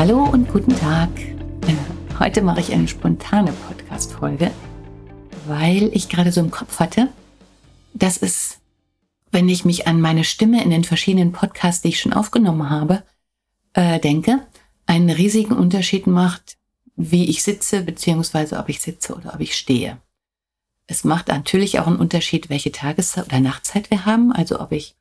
Hallo 0.00 0.24
und 0.24 0.50
guten 0.50 0.74
Tag. 0.74 1.10
Heute 2.18 2.40
mache 2.40 2.60
ich 2.60 2.72
eine 2.72 2.88
spontane 2.88 3.52
Podcast-Folge, 3.52 4.50
weil 5.46 5.90
ich 5.92 6.08
gerade 6.08 6.32
so 6.32 6.40
im 6.40 6.50
Kopf 6.50 6.80
hatte, 6.80 7.10
dass 7.92 8.16
es, 8.16 8.60
wenn 9.30 9.50
ich 9.50 9.66
mich 9.66 9.86
an 9.86 10.00
meine 10.00 10.24
Stimme 10.24 10.64
in 10.64 10.70
den 10.70 10.84
verschiedenen 10.84 11.32
Podcasts, 11.32 11.82
die 11.82 11.88
ich 11.88 12.00
schon 12.00 12.14
aufgenommen 12.14 12.70
habe, 12.70 13.02
äh, 13.74 14.00
denke, 14.00 14.40
einen 14.86 15.10
riesigen 15.10 15.52
Unterschied 15.52 16.06
macht, 16.06 16.56
wie 16.96 17.28
ich 17.28 17.42
sitze, 17.42 17.82
beziehungsweise 17.82 18.56
ob 18.58 18.70
ich 18.70 18.80
sitze 18.80 19.14
oder 19.14 19.34
ob 19.34 19.40
ich 19.40 19.54
stehe. 19.54 19.98
Es 20.86 21.04
macht 21.04 21.28
natürlich 21.28 21.78
auch 21.78 21.86
einen 21.86 21.96
Unterschied, 21.96 22.48
welche 22.48 22.72
Tageszeit 22.72 23.26
oder 23.26 23.40
Nachtzeit 23.40 23.90
wir 23.90 24.06
haben, 24.06 24.32
also 24.32 24.60
ob 24.60 24.72
ich 24.72 24.96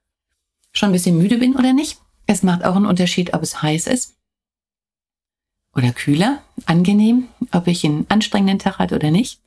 schon 0.73 0.89
ein 0.89 0.91
bisschen 0.91 1.17
müde 1.17 1.37
bin 1.37 1.55
oder 1.55 1.71
nicht. 1.71 2.01
Es 2.27 2.43
macht 2.43 2.65
auch 2.65 2.75
einen 2.75 2.85
Unterschied, 2.85 3.33
ob 3.33 3.43
es 3.43 3.61
heiß 3.61 3.87
ist 3.87 4.18
oder 5.75 5.91
kühler, 5.91 6.41
angenehm, 6.65 7.27
ob 7.51 7.67
ich 7.67 7.85
einen 7.85 8.05
anstrengenden 8.09 8.59
Tag 8.59 8.79
hatte 8.79 8.95
oder 8.95 9.11
nicht. 9.11 9.39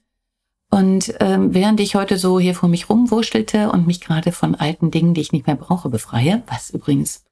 Und 0.70 1.15
ähm, 1.20 1.53
während 1.53 1.81
ich 1.81 1.95
heute 1.97 2.17
so 2.17 2.41
hier 2.41 2.55
vor 2.55 2.69
mich 2.69 2.89
rumwurschelte 2.89 3.70
und 3.70 3.87
mich 3.87 4.01
gerade 4.01 4.33
von 4.33 4.55
alten 4.55 4.91
Dingen, 4.91 5.12
die 5.12 5.20
ich 5.20 5.33
nicht 5.33 5.47
mehr 5.47 5.56
brauche, 5.56 5.91
befreie, 5.91 6.43
was 6.47 6.70
übrigens 6.70 7.25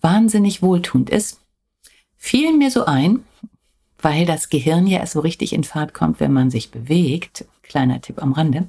wahnsinnig 0.00 0.62
wohltuend 0.62 1.10
ist, 1.10 1.40
fiel 2.16 2.56
mir 2.56 2.70
so 2.70 2.86
ein, 2.86 3.24
weil 3.98 4.24
das 4.24 4.48
Gehirn 4.48 4.86
ja 4.86 5.00
erst 5.00 5.12
so 5.12 5.20
richtig 5.20 5.52
in 5.52 5.64
Fahrt 5.64 5.92
kommt, 5.92 6.20
wenn 6.20 6.32
man 6.32 6.50
sich 6.50 6.70
bewegt, 6.70 7.44
kleiner 7.62 8.00
Tipp 8.00 8.22
am 8.22 8.32
Rande, 8.32 8.68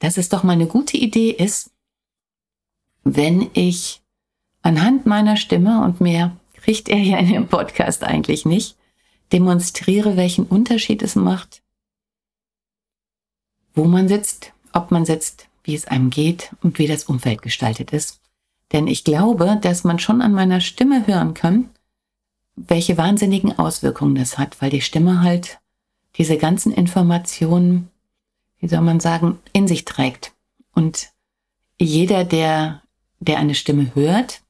dass 0.00 0.16
es 0.16 0.28
doch 0.28 0.42
mal 0.42 0.54
eine 0.54 0.66
gute 0.66 0.96
Idee 0.96 1.30
ist, 1.30 1.70
wenn 3.04 3.48
ich 3.52 4.02
anhand 4.62 5.06
meiner 5.06 5.36
Stimme 5.36 5.84
und 5.84 6.00
mehr 6.00 6.36
kriegt 6.64 6.88
er 6.88 6.96
ja 6.96 7.18
in 7.18 7.30
dem 7.30 7.46
Podcast 7.46 8.04
eigentlich 8.04 8.46
nicht, 8.46 8.78
demonstriere, 9.32 10.16
welchen 10.16 10.46
Unterschied 10.46 11.02
es 11.02 11.14
macht, 11.14 11.62
wo 13.74 13.84
man 13.84 14.08
sitzt, 14.08 14.54
ob 14.72 14.90
man 14.90 15.04
sitzt, 15.04 15.46
wie 15.62 15.74
es 15.74 15.86
einem 15.86 16.08
geht 16.08 16.56
und 16.62 16.78
wie 16.78 16.86
das 16.86 17.04
Umfeld 17.04 17.42
gestaltet 17.42 17.92
ist. 17.92 18.20
Denn 18.72 18.86
ich 18.86 19.04
glaube, 19.04 19.58
dass 19.60 19.84
man 19.84 19.98
schon 19.98 20.22
an 20.22 20.32
meiner 20.32 20.62
Stimme 20.62 21.06
hören 21.06 21.34
kann, 21.34 21.68
welche 22.56 22.96
wahnsinnigen 22.96 23.58
Auswirkungen 23.58 24.14
das 24.14 24.38
hat, 24.38 24.62
weil 24.62 24.70
die 24.70 24.80
Stimme 24.80 25.20
halt 25.20 25.58
diese 26.16 26.38
ganzen 26.38 26.72
Informationen, 26.72 27.90
wie 28.58 28.68
soll 28.68 28.80
man 28.80 29.00
sagen, 29.00 29.38
in 29.52 29.68
sich 29.68 29.84
trägt. 29.84 30.32
Und 30.72 31.10
jeder, 31.78 32.24
der, 32.24 32.80
der 33.20 33.36
eine 33.36 33.54
Stimme 33.54 33.94
hört, 33.94 34.43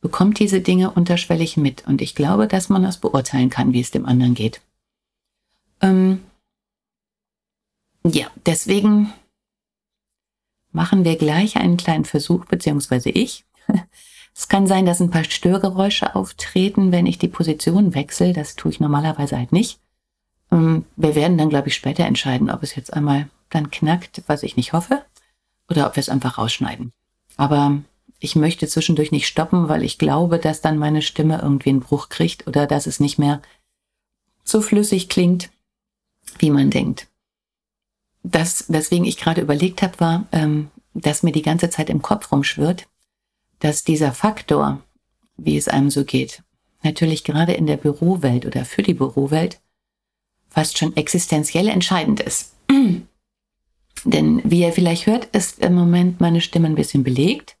bekommt 0.00 0.38
diese 0.38 0.60
Dinge 0.60 0.90
unterschwellig 0.90 1.56
mit. 1.56 1.86
Und 1.86 2.02
ich 2.02 2.14
glaube, 2.14 2.46
dass 2.46 2.68
man 2.68 2.82
das 2.82 2.98
beurteilen 2.98 3.50
kann, 3.50 3.72
wie 3.72 3.80
es 3.80 3.90
dem 3.90 4.06
anderen 4.06 4.34
geht. 4.34 4.60
Ähm 5.80 6.22
ja, 8.04 8.26
deswegen 8.44 9.12
machen 10.72 11.04
wir 11.04 11.16
gleich 11.16 11.56
einen 11.56 11.76
kleinen 11.76 12.04
Versuch, 12.04 12.44
beziehungsweise 12.46 13.10
ich. 13.10 13.44
Es 14.38 14.48
kann 14.48 14.66
sein, 14.66 14.84
dass 14.84 15.00
ein 15.00 15.08
paar 15.08 15.24
Störgeräusche 15.24 16.14
auftreten, 16.14 16.92
wenn 16.92 17.06
ich 17.06 17.16
die 17.16 17.26
Position 17.26 17.94
wechsle. 17.94 18.34
Das 18.34 18.54
tue 18.54 18.70
ich 18.70 18.80
normalerweise 18.80 19.38
halt 19.38 19.50
nicht. 19.50 19.80
Ähm, 20.52 20.84
wir 20.94 21.14
werden 21.14 21.38
dann, 21.38 21.48
glaube 21.48 21.68
ich, 21.68 21.74
später 21.74 22.04
entscheiden, 22.04 22.50
ob 22.50 22.62
es 22.62 22.76
jetzt 22.76 22.92
einmal 22.92 23.30
dann 23.48 23.70
knackt, 23.70 24.22
was 24.26 24.42
ich 24.42 24.58
nicht 24.58 24.74
hoffe, 24.74 25.02
oder 25.70 25.86
ob 25.86 25.96
wir 25.96 26.02
es 26.02 26.10
einfach 26.10 26.36
rausschneiden. 26.36 26.92
Aber 27.38 27.78
ich 28.18 28.36
möchte 28.36 28.66
zwischendurch 28.66 29.12
nicht 29.12 29.26
stoppen, 29.26 29.68
weil 29.68 29.82
ich 29.82 29.98
glaube, 29.98 30.38
dass 30.38 30.60
dann 30.60 30.78
meine 30.78 31.02
Stimme 31.02 31.40
irgendwie 31.42 31.70
einen 31.70 31.80
Bruch 31.80 32.08
kriegt 32.08 32.46
oder 32.46 32.66
dass 32.66 32.86
es 32.86 33.00
nicht 33.00 33.18
mehr 33.18 33.42
so 34.42 34.60
flüssig 34.62 35.08
klingt, 35.08 35.50
wie 36.38 36.50
man 36.50 36.70
denkt. 36.70 37.08
Das, 38.22 38.64
weswegen 38.68 39.06
ich 39.06 39.18
gerade 39.18 39.40
überlegt 39.40 39.82
habe, 39.82 40.00
war, 40.00 40.26
ähm, 40.32 40.70
dass 40.94 41.22
mir 41.22 41.32
die 41.32 41.42
ganze 41.42 41.70
Zeit 41.70 41.90
im 41.90 42.02
Kopf 42.02 42.32
rumschwirrt, 42.32 42.88
dass 43.60 43.84
dieser 43.84 44.12
Faktor, 44.12 44.80
wie 45.36 45.56
es 45.56 45.68
einem 45.68 45.90
so 45.90 46.04
geht, 46.04 46.42
natürlich 46.82 47.24
gerade 47.24 47.52
in 47.52 47.66
der 47.66 47.76
Bürowelt 47.76 48.46
oder 48.46 48.64
für 48.64 48.82
die 48.82 48.94
Bürowelt 48.94 49.60
fast 50.48 50.78
schon 50.78 50.96
existenziell 50.96 51.68
entscheidend 51.68 52.20
ist. 52.20 52.54
Denn 54.04 54.42
wie 54.44 54.60
ihr 54.60 54.72
vielleicht 54.72 55.06
hört, 55.06 55.26
ist 55.26 55.58
im 55.58 55.74
Moment 55.74 56.20
meine 56.20 56.40
Stimme 56.40 56.68
ein 56.68 56.74
bisschen 56.74 57.04
belegt. 57.04 57.55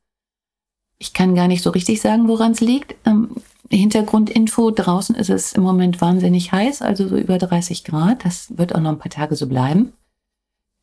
Ich 0.98 1.12
kann 1.12 1.34
gar 1.34 1.48
nicht 1.48 1.62
so 1.62 1.70
richtig 1.70 2.00
sagen, 2.00 2.28
woran 2.28 2.52
es 2.52 2.60
liegt. 2.60 2.94
Ähm, 3.06 3.30
Hintergrundinfo, 3.70 4.70
draußen 4.70 5.14
ist 5.14 5.30
es 5.30 5.52
im 5.52 5.62
Moment 5.62 6.00
wahnsinnig 6.00 6.52
heiß, 6.52 6.82
also 6.82 7.08
so 7.08 7.16
über 7.16 7.38
30 7.38 7.84
Grad. 7.84 8.24
Das 8.24 8.56
wird 8.56 8.74
auch 8.74 8.80
noch 8.80 8.90
ein 8.90 8.98
paar 8.98 9.10
Tage 9.10 9.36
so 9.36 9.46
bleiben. 9.46 9.92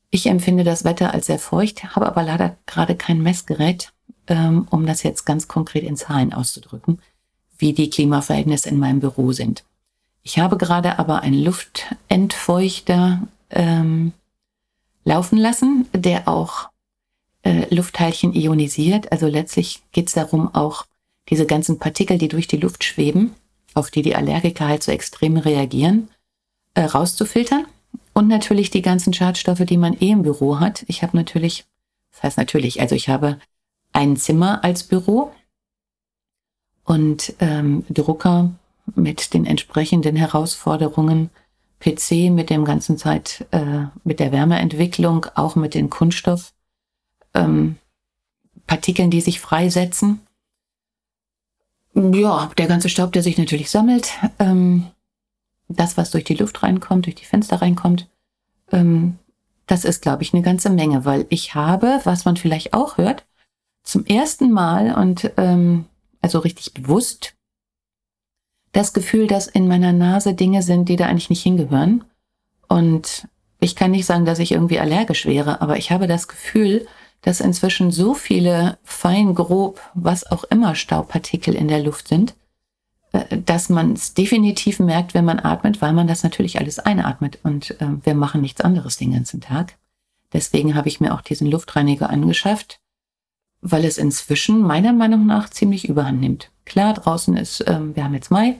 Ich 0.09 0.27
empfinde 0.27 0.63
das 0.63 0.83
Wetter 0.83 1.13
als 1.13 1.27
sehr 1.27 1.39
feucht, 1.39 1.95
habe 1.95 2.05
aber 2.05 2.23
leider 2.23 2.57
gerade 2.65 2.95
kein 2.95 3.23
Messgerät, 3.23 3.93
ähm, 4.27 4.67
um 4.69 4.85
das 4.85 5.01
jetzt 5.03 5.25
ganz 5.25 5.47
konkret 5.47 5.83
in 5.83 5.97
Zahlen 5.97 6.33
auszudrücken, 6.33 6.99
wie 7.57 7.73
die 7.73 7.89
Klimaverhältnisse 7.89 8.69
in 8.69 8.77
meinem 8.77 8.99
Büro 8.99 9.31
sind. 9.31 9.63
Ich 10.21 10.39
habe 10.39 10.57
gerade 10.57 10.99
aber 10.99 11.21
einen 11.21 11.43
Luftentfeuchter 11.43 13.23
ähm, 13.49 14.13
laufen 15.03 15.37
lassen, 15.37 15.87
der 15.93 16.27
auch 16.27 16.69
äh, 17.43 17.73
Luftteilchen 17.73 18.33
ionisiert. 18.33 19.11
Also 19.11 19.27
letztlich 19.27 19.81
geht 19.91 20.07
es 20.07 20.13
darum, 20.13 20.53
auch 20.53 20.85
diese 21.29 21.45
ganzen 21.45 21.79
Partikel, 21.79 22.17
die 22.17 22.27
durch 22.27 22.47
die 22.47 22.57
Luft 22.57 22.83
schweben, 22.83 23.33
auf 23.73 23.91
die 23.91 24.01
die 24.01 24.15
Allergiker 24.15 24.67
halt 24.67 24.83
so 24.83 24.91
extrem 24.91 25.37
reagieren, 25.37 26.09
äh, 26.73 26.81
rauszufiltern. 26.81 27.65
Und 28.13 28.27
natürlich 28.27 28.69
die 28.69 28.81
ganzen 28.81 29.13
Schadstoffe, 29.13 29.65
die 29.65 29.77
man 29.77 29.93
eh 29.99 30.11
im 30.11 30.23
Büro 30.23 30.59
hat. 30.59 30.83
Ich 30.87 31.03
habe 31.03 31.17
natürlich, 31.17 31.65
das 32.11 32.23
heißt 32.23 32.37
natürlich, 32.37 32.81
also 32.81 32.95
ich 32.95 33.09
habe 33.09 33.39
ein 33.91 34.17
Zimmer 34.17 34.63
als 34.63 34.83
Büro 34.83 35.31
und 36.83 37.33
ähm, 37.39 37.85
Drucker 37.89 38.51
mit 38.95 39.33
den 39.33 39.45
entsprechenden 39.45 40.15
Herausforderungen, 40.15 41.29
PC 41.79 42.31
mit 42.31 42.49
dem 42.49 42.65
ganzen 42.65 42.97
Zeit, 42.97 43.45
äh, 43.51 43.85
mit 44.03 44.19
der 44.19 44.31
Wärmeentwicklung, 44.31 45.25
auch 45.35 45.55
mit 45.55 45.73
den 45.73 45.89
Kunststoff 45.89 46.53
ähm, 47.33 47.77
Partikeln, 48.67 49.11
die 49.11 49.21
sich 49.21 49.39
freisetzen. 49.39 50.21
Ja, 51.93 52.49
der 52.57 52.67
ganze 52.67 52.89
Staub, 52.89 53.11
der 53.11 53.23
sich 53.23 53.37
natürlich 53.37 53.69
sammelt. 53.69 54.11
Ähm, 54.39 54.87
das, 55.67 55.97
was 55.97 56.11
durch 56.11 56.23
die 56.23 56.35
Luft 56.35 56.63
reinkommt, 56.63 57.05
durch 57.05 57.15
die 57.15 57.25
Fenster 57.25 57.61
reinkommt, 57.61 58.07
ähm, 58.71 59.17
das 59.67 59.85
ist, 59.85 60.01
glaube 60.01 60.23
ich, 60.23 60.33
eine 60.33 60.43
ganze 60.43 60.69
Menge, 60.69 61.05
weil 61.05 61.25
ich 61.29 61.55
habe, 61.55 62.01
was 62.03 62.25
man 62.25 62.35
vielleicht 62.35 62.73
auch 62.73 62.97
hört, 62.97 63.25
zum 63.83 64.05
ersten 64.05 64.51
Mal 64.51 64.95
und 64.95 65.31
ähm, 65.37 65.85
also 66.21 66.39
richtig 66.39 66.73
bewusst 66.73 67.35
das 68.71 68.93
Gefühl, 68.93 69.27
dass 69.27 69.47
in 69.47 69.67
meiner 69.67 69.93
Nase 69.93 70.33
Dinge 70.33 70.63
sind, 70.63 70.89
die 70.89 70.95
da 70.95 71.05
eigentlich 71.05 71.29
nicht 71.29 71.43
hingehören. 71.43 72.03
Und 72.67 73.27
ich 73.59 73.75
kann 73.75 73.91
nicht 73.91 74.05
sagen, 74.05 74.25
dass 74.25 74.39
ich 74.39 74.51
irgendwie 74.51 74.79
allergisch 74.79 75.25
wäre, 75.25 75.61
aber 75.61 75.77
ich 75.77 75.91
habe 75.91 76.07
das 76.07 76.27
Gefühl, 76.27 76.87
dass 77.23 77.39
inzwischen 77.39 77.91
so 77.91 78.13
viele 78.13 78.77
fein, 78.83 79.33
grob, 79.33 79.81
was 79.93 80.29
auch 80.29 80.43
immer 80.45 80.75
Staubpartikel 80.75 81.55
in 81.55 81.67
der 81.67 81.81
Luft 81.81 82.09
sind, 82.09 82.35
äh, 83.13 83.37
dass 83.39 83.69
man 83.69 83.93
es 83.93 84.13
definitiv 84.13 84.79
merkt, 84.79 85.13
wenn 85.13 85.25
man 85.25 85.39
atmet, 85.39 85.81
weil 85.81 85.93
man 85.93 86.07
das 86.07 86.23
natürlich 86.23 86.59
alles 86.59 86.79
einatmet 86.79 87.39
und 87.43 87.79
äh, 87.81 87.87
wir 88.03 88.13
machen 88.13 88.41
nichts 88.41 88.61
anderes 88.61 88.97
den 88.97 89.13
ganzen 89.13 89.41
Tag. 89.41 89.77
Deswegen 90.33 90.75
habe 90.75 90.89
ich 90.89 90.99
mir 90.99 91.13
auch 91.13 91.21
diesen 91.21 91.49
Luftreiniger 91.49 92.09
angeschafft, 92.09 92.79
weil 93.61 93.85
es 93.85 93.97
inzwischen 93.97 94.61
meiner 94.61 94.91
Meinung 94.91 95.25
nach 95.25 95.49
ziemlich 95.49 95.87
überhand 95.87 96.19
nimmt. 96.19 96.51
Klar, 96.65 96.93
draußen 96.93 97.37
ist, 97.37 97.61
äh, 97.61 97.95
wir 97.95 98.03
haben 98.03 98.13
jetzt 98.13 98.31
Mai, 98.31 98.59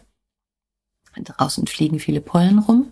draußen 1.21 1.68
fliegen 1.68 2.00
viele 2.00 2.21
Pollen 2.21 2.59
rum. 2.59 2.92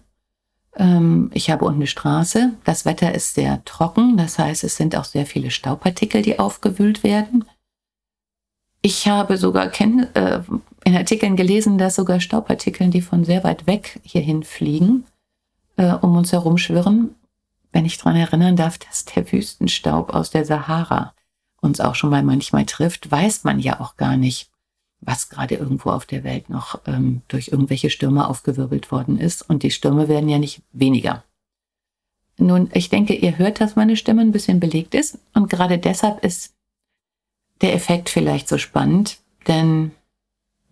Ähm, 0.76 1.30
ich 1.34 1.50
habe 1.50 1.66
unten 1.66 1.80
eine 1.80 1.88
Straße. 1.88 2.54
Das 2.64 2.86
Wetter 2.86 3.14
ist 3.14 3.36
sehr 3.36 3.64
trocken. 3.66 4.18
Das 4.18 4.40
heißt, 4.40 4.64
es 4.64 4.76
sind 4.76 4.96
auch 4.96 5.06
sehr 5.06 5.26
viele 5.26 5.52
Staubpartikel, 5.52 6.22
die 6.22 6.40
aufgewühlt 6.40 7.04
werden. 7.04 7.46
Ich 8.82 9.08
habe 9.08 9.38
sogar 9.38 9.72
äh, 9.80 10.40
in 10.84 10.96
Artikeln 10.96 11.36
gelesen, 11.36 11.78
dass 11.78 11.96
sogar 11.96 12.20
Staubartikeln, 12.20 12.90
die 12.90 13.02
von 13.02 13.24
sehr 13.24 13.44
weit 13.44 13.68
weg 13.68 14.00
hierhin 14.04 14.44
fliegen, 14.44 15.06
äh, 15.78 15.94
um 15.94 16.16
uns 16.18 16.32
herum 16.32 16.58
schwirren, 16.58 17.16
wenn 17.72 17.86
ich 17.86 17.98
daran 17.98 18.16
erinnern 18.16 18.56
darf, 18.56 18.80
dass 18.80 19.06
der 19.06 19.32
Wüstenstaub 19.32 20.14
aus 20.14 20.32
der 20.32 20.46
Sahara 20.46 21.14
uns 21.62 21.80
auch 21.80 21.96
schon 21.96 22.10
mal 22.10 22.24
manchmal 22.24 22.66
trifft, 22.66 23.12
weiß 23.12 23.44
man 23.44 23.60
ja 23.60 23.80
auch 23.80 23.98
gar 23.98 24.18
nicht, 24.18 24.51
was 25.02 25.30
gerade 25.30 25.56
irgendwo 25.56 25.90
auf 25.90 26.06
der 26.06 26.24
Welt 26.24 26.50
noch 26.50 26.80
ähm, 26.86 27.24
durch 27.28 27.50
irgendwelche 27.50 27.90
Stürme 27.90 28.28
aufgewirbelt 28.28 28.92
worden 28.92 29.20
ist. 29.20 29.42
Und 29.42 29.64
die 29.64 29.72
Stürme 29.72 30.08
werden 30.08 30.30
ja 30.30 30.38
nicht 30.38 30.62
weniger. 30.72 31.24
Nun, 32.38 32.70
ich 32.74 32.90
denke, 32.90 33.14
ihr 33.14 33.38
hört, 33.38 33.60
dass 33.60 33.76
meine 33.76 33.98
Stimme 33.98 34.22
ein 34.22 34.32
bisschen 34.32 34.60
belegt 34.60 34.96
ist. 34.96 35.20
Und 35.34 35.50
gerade 35.50 35.78
deshalb 35.78 36.24
ist 36.24 36.54
der 37.62 37.74
Effekt 37.74 38.10
vielleicht 38.10 38.48
so 38.48 38.58
spannend, 38.58 39.20
denn 39.48 39.92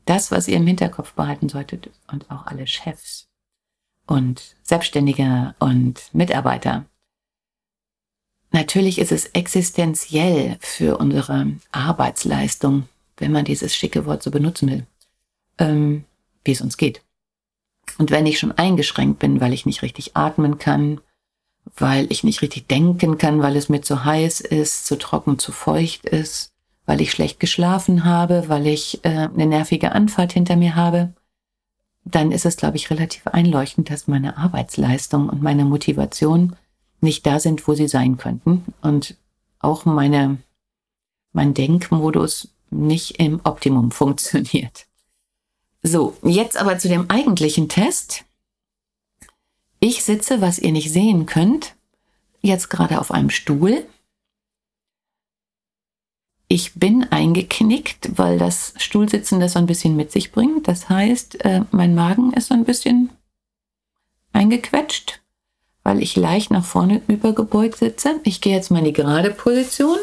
das, 0.05 0.31
was 0.31 0.47
ihr 0.47 0.57
im 0.57 0.67
Hinterkopf 0.67 1.13
behalten 1.13 1.49
solltet 1.49 1.91
und 2.11 2.29
auch 2.31 2.47
alle 2.47 2.65
Chefs 2.65 3.27
und 4.07 4.55
Selbstständige 4.63 5.53
und 5.59 6.13
Mitarbeiter, 6.13 6.85
natürlich 8.51 8.97
ist 8.97 9.11
es 9.11 9.27
existenziell 9.27 10.57
für 10.61 10.97
unsere 10.97 11.53
Arbeitsleistung, 11.71 12.87
wenn 13.19 13.31
man 13.31 13.45
dieses 13.45 13.75
schicke 13.75 14.05
Wort 14.05 14.23
so 14.23 14.31
benutzen 14.31 14.69
will, 14.69 14.85
ähm, 15.57 16.05
wie 16.43 16.51
es 16.51 16.61
uns 16.61 16.77
geht. 16.77 17.01
Und 17.97 18.11
wenn 18.11 18.25
ich 18.25 18.39
schon 18.39 18.51
eingeschränkt 18.51 19.19
bin, 19.19 19.41
weil 19.41 19.53
ich 19.53 19.65
nicht 19.65 19.81
richtig 19.81 20.15
atmen 20.15 20.57
kann, 20.57 21.01
weil 21.75 22.07
ich 22.11 22.23
nicht 22.23 22.41
richtig 22.41 22.67
denken 22.67 23.17
kann, 23.17 23.41
weil 23.41 23.55
es 23.55 23.69
mir 23.69 23.81
zu 23.81 24.05
heiß 24.05 24.41
ist, 24.41 24.85
zu 24.85 24.97
trocken, 24.97 25.39
zu 25.39 25.51
feucht 25.51 26.05
ist, 26.05 26.51
weil 26.85 27.01
ich 27.01 27.11
schlecht 27.11 27.39
geschlafen 27.39 28.05
habe, 28.05 28.45
weil 28.47 28.67
ich 28.67 29.03
äh, 29.03 29.09
eine 29.09 29.45
nervige 29.45 29.91
Anfahrt 29.91 30.33
hinter 30.33 30.55
mir 30.55 30.75
habe, 30.75 31.13
dann 32.05 32.31
ist 32.31 32.45
es, 32.45 32.57
glaube 32.57 32.77
ich, 32.77 32.89
relativ 32.89 33.27
einleuchtend, 33.27 33.89
dass 33.89 34.07
meine 34.07 34.37
Arbeitsleistung 34.37 35.29
und 35.29 35.41
meine 35.41 35.65
Motivation 35.65 36.55
nicht 37.01 37.25
da 37.25 37.39
sind, 37.39 37.67
wo 37.67 37.75
sie 37.75 37.87
sein 37.87 38.17
könnten 38.17 38.65
und 38.81 39.15
auch 39.59 39.85
meine, 39.85 40.37
mein 41.33 41.53
Denkmodus 41.53 42.49
nicht 42.71 43.19
im 43.19 43.41
Optimum 43.43 43.91
funktioniert. 43.91 44.85
So, 45.81 46.17
jetzt 46.23 46.57
aber 46.57 46.77
zu 46.77 46.89
dem 46.89 47.09
eigentlichen 47.09 47.69
Test. 47.69 48.25
Ich 49.79 50.03
sitze, 50.03 50.41
was 50.41 50.59
ihr 50.59 50.73
nicht 50.73 50.91
sehen 50.91 51.25
könnt, 51.25 51.75
jetzt 52.41 52.69
gerade 52.69 52.99
auf 52.99 53.11
einem 53.11 53.29
Stuhl 53.29 53.85
ich 56.51 56.73
bin 56.73 57.03
eingeknickt, 57.11 58.17
weil 58.17 58.39
das 58.39 58.73
Stuhlsitzen 58.77 59.39
das 59.39 59.53
so 59.53 59.59
ein 59.59 59.67
bisschen 59.67 59.95
mit 59.95 60.11
sich 60.11 60.31
bringt. 60.31 60.67
Das 60.67 60.89
heißt, 60.89 61.45
äh, 61.45 61.61
mein 61.69 61.93
Magen 61.93 62.33
ist 62.33 62.47
so 62.47 62.55
ein 62.55 62.65
bisschen 62.65 63.11
eingequetscht, 64.33 65.21
weil 65.83 66.01
ich 66.01 66.15
leicht 66.15 66.49
nach 66.49 66.65
vorne 66.65 67.03
übergebeugt 67.07 67.77
sitze. 67.77 68.19
Ich 68.23 68.41
gehe 68.41 68.55
jetzt 68.55 68.71
mal 68.71 68.79
in 68.79 68.85
die 68.85 68.93
gerade 68.93 69.29
Position. 69.29 69.99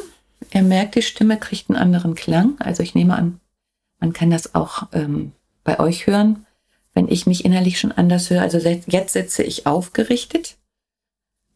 Er 0.51 0.63
merkt, 0.63 0.95
die 0.95 1.03
Stimme 1.03 1.39
kriegt 1.39 1.71
einen 1.71 1.79
anderen 1.79 2.15
Klang. 2.15 2.57
Also 2.59 2.83
ich 2.83 2.95
nehme 2.95 3.17
an, 3.17 3.41
man 4.01 4.13
kann 4.13 4.31
das 4.31 4.55
auch 4.55 4.89
ähm, 4.93 5.33
bei 5.65 5.81
euch 5.81 6.07
hören, 6.07 6.47
wenn 6.95 7.09
ich 7.09 7.27
mich 7.27 7.45
innerlich 7.45 7.79
schon 7.81 7.93
anders 7.93 8.31
höre. 8.31 8.43
Also 8.43 8.59
jetzt 8.59 9.13
sitze 9.13 9.43
ich 9.43 9.67
aufgerichtet 9.67 10.57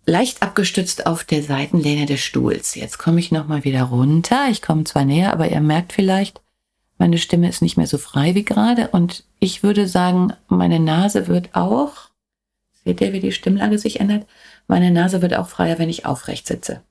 leicht 0.06 0.42
abgestützt 0.42 1.06
auf 1.06 1.24
der 1.24 1.42
Seitenlehne 1.42 2.06
des 2.06 2.20
Stuhls. 2.20 2.74
Jetzt 2.74 2.98
komme 2.98 3.20
ich 3.20 3.32
nochmal 3.32 3.64
wieder 3.64 3.84
runter. 3.84 4.48
Ich 4.50 4.62
komme 4.62 4.84
zwar 4.84 5.04
näher, 5.04 5.32
aber 5.32 5.50
ihr 5.50 5.60
merkt 5.60 5.92
vielleicht, 5.92 6.40
meine 6.98 7.18
Stimme 7.18 7.48
ist 7.48 7.62
nicht 7.62 7.76
mehr 7.76 7.86
so 7.86 7.96
frei 7.96 8.34
wie 8.34 8.44
gerade. 8.44 8.88
Und 8.88 9.24
ich 9.38 9.62
würde 9.62 9.86
sagen, 9.86 10.32
meine 10.48 10.80
Nase 10.80 11.28
wird 11.28 11.54
auch, 11.54 11.92
seht 12.84 13.00
ihr, 13.00 13.12
wie 13.12 13.20
die 13.20 13.32
Stimmlage 13.32 13.78
sich 13.78 14.00
ändert? 14.00 14.26
Meine 14.66 14.90
Nase 14.90 15.22
wird 15.22 15.34
auch 15.34 15.48
freier, 15.48 15.78
wenn 15.78 15.88
ich 15.88 16.06
aufrecht 16.06 16.46
sitze. 16.46 16.82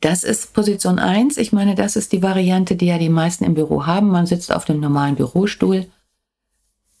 Das 0.00 0.24
ist 0.24 0.52
Position 0.54 0.98
1. 0.98 1.36
Ich 1.36 1.52
meine, 1.52 1.74
das 1.74 1.96
ist 1.96 2.12
die 2.12 2.22
Variante, 2.22 2.76
die 2.76 2.86
ja 2.86 2.98
die 2.98 3.08
meisten 3.08 3.44
im 3.44 3.54
Büro 3.54 3.86
haben. 3.86 4.08
Man 4.08 4.26
sitzt 4.26 4.52
auf 4.52 4.64
dem 4.64 4.80
normalen 4.80 5.16
Bürostuhl 5.16 5.86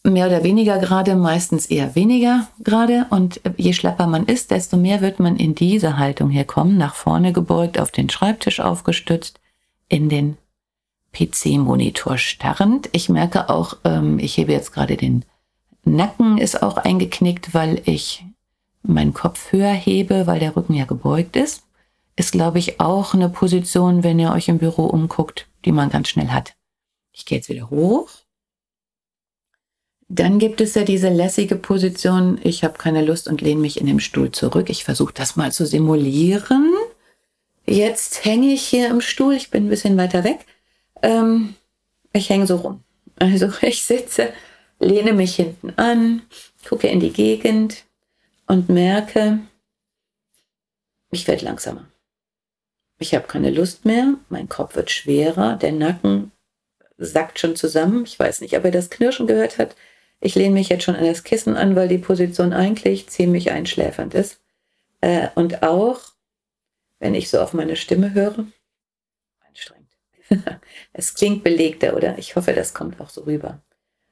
mehr 0.04 0.26
oder 0.26 0.44
weniger 0.44 0.78
gerade, 0.78 1.16
meistens 1.16 1.66
eher 1.66 1.94
weniger 1.94 2.48
gerade. 2.60 3.06
Und 3.10 3.40
je 3.56 3.72
schlapper 3.72 4.06
man 4.06 4.26
ist, 4.26 4.50
desto 4.50 4.76
mehr 4.76 5.00
wird 5.00 5.18
man 5.18 5.36
in 5.36 5.54
diese 5.54 5.96
Haltung 5.98 6.30
herkommen, 6.30 6.76
nach 6.76 6.94
vorne 6.94 7.32
gebeugt, 7.32 7.80
auf 7.80 7.90
den 7.90 8.10
Schreibtisch 8.10 8.60
aufgestützt, 8.60 9.40
in 9.88 10.08
den 10.08 10.36
PC-Monitor 11.14 12.18
starrend. 12.18 12.90
Ich 12.92 13.08
merke 13.08 13.48
auch, 13.48 13.76
ähm, 13.84 14.18
ich 14.18 14.36
hebe 14.36 14.52
jetzt 14.52 14.72
gerade 14.72 14.96
den 14.96 15.24
Nacken, 15.84 16.38
ist 16.38 16.62
auch 16.62 16.76
eingeknickt, 16.76 17.54
weil 17.54 17.80
ich 17.84 18.24
meinen 18.82 19.14
Kopf 19.14 19.52
höher 19.52 19.72
hebe, 19.72 20.26
weil 20.26 20.40
der 20.40 20.56
Rücken 20.56 20.74
ja 20.74 20.84
gebeugt 20.84 21.36
ist. 21.36 21.63
Ist, 22.16 22.32
glaube 22.32 22.58
ich, 22.58 22.80
auch 22.80 23.14
eine 23.14 23.28
Position, 23.28 24.04
wenn 24.04 24.18
ihr 24.18 24.32
euch 24.32 24.48
im 24.48 24.58
Büro 24.58 24.84
umguckt, 24.86 25.48
die 25.64 25.72
man 25.72 25.90
ganz 25.90 26.08
schnell 26.08 26.28
hat. 26.28 26.54
Ich 27.12 27.26
gehe 27.26 27.38
jetzt 27.38 27.48
wieder 27.48 27.70
hoch 27.70 28.08
dann 30.08 30.38
gibt 30.38 30.60
es 30.60 30.74
ja 30.74 30.84
diese 30.84 31.08
lässige 31.08 31.56
Position, 31.56 32.38
ich 32.42 32.62
habe 32.62 32.78
keine 32.78 33.04
Lust 33.04 33.26
und 33.26 33.40
lehne 33.40 33.60
mich 33.60 33.80
in 33.80 33.86
dem 33.86 34.00
Stuhl 34.00 34.30
zurück. 34.30 34.68
Ich 34.68 34.84
versuche 34.84 35.14
das 35.14 35.36
mal 35.36 35.50
zu 35.50 35.66
simulieren. 35.66 36.72
Jetzt 37.66 38.24
hänge 38.24 38.52
ich 38.52 38.62
hier 38.62 38.88
im 38.90 39.00
Stuhl, 39.00 39.34
ich 39.34 39.50
bin 39.50 39.66
ein 39.66 39.70
bisschen 39.70 39.96
weiter 39.96 40.22
weg. 40.22 40.46
Ähm, 41.02 41.54
ich 42.12 42.28
hänge 42.28 42.46
so 42.46 42.56
rum. 42.56 42.84
Also 43.16 43.50
ich 43.62 43.84
sitze, 43.84 44.32
lehne 44.78 45.14
mich 45.14 45.36
hinten 45.36 45.70
an, 45.76 46.22
gucke 46.68 46.88
in 46.88 47.00
die 47.00 47.12
Gegend 47.12 47.84
und 48.46 48.68
merke, 48.68 49.40
ich 51.10 51.26
werde 51.26 51.44
langsamer. 51.44 51.86
Ich 52.98 53.14
habe 53.14 53.26
keine 53.26 53.50
Lust 53.50 53.84
mehr, 53.84 54.14
mein 54.28 54.48
Kopf 54.48 54.76
wird 54.76 54.90
schwerer, 54.90 55.56
der 55.56 55.72
Nacken 55.72 56.32
sackt 56.96 57.38
schon 57.38 57.56
zusammen. 57.56 58.04
Ich 58.04 58.18
weiß 58.18 58.40
nicht, 58.40 58.56
ob 58.56 58.64
er 58.64 58.70
das 58.70 58.90
Knirschen 58.90 59.26
gehört 59.26 59.58
hat. 59.58 59.74
Ich 60.20 60.34
lehne 60.34 60.54
mich 60.54 60.68
jetzt 60.68 60.84
schon 60.84 60.96
an 60.96 61.04
das 61.04 61.24
Kissen 61.24 61.56
an, 61.56 61.76
weil 61.76 61.88
die 61.88 61.98
Position 61.98 62.52
eigentlich 62.52 63.08
ziemlich 63.08 63.50
einschläfernd 63.50 64.14
ist. 64.14 64.40
Äh, 65.00 65.28
und 65.34 65.62
auch, 65.62 66.00
wenn 66.98 67.14
ich 67.14 67.28
so 67.28 67.40
auf 67.40 67.52
meine 67.52 67.76
Stimme 67.76 68.14
höre, 68.14 68.46
anstrengend. 69.46 69.90
es 70.92 71.14
klingt 71.14 71.44
belegter, 71.44 71.96
oder? 71.96 72.16
Ich 72.16 72.36
hoffe, 72.36 72.52
das 72.52 72.74
kommt 72.74 73.00
auch 73.00 73.10
so 73.10 73.22
rüber. 73.22 73.60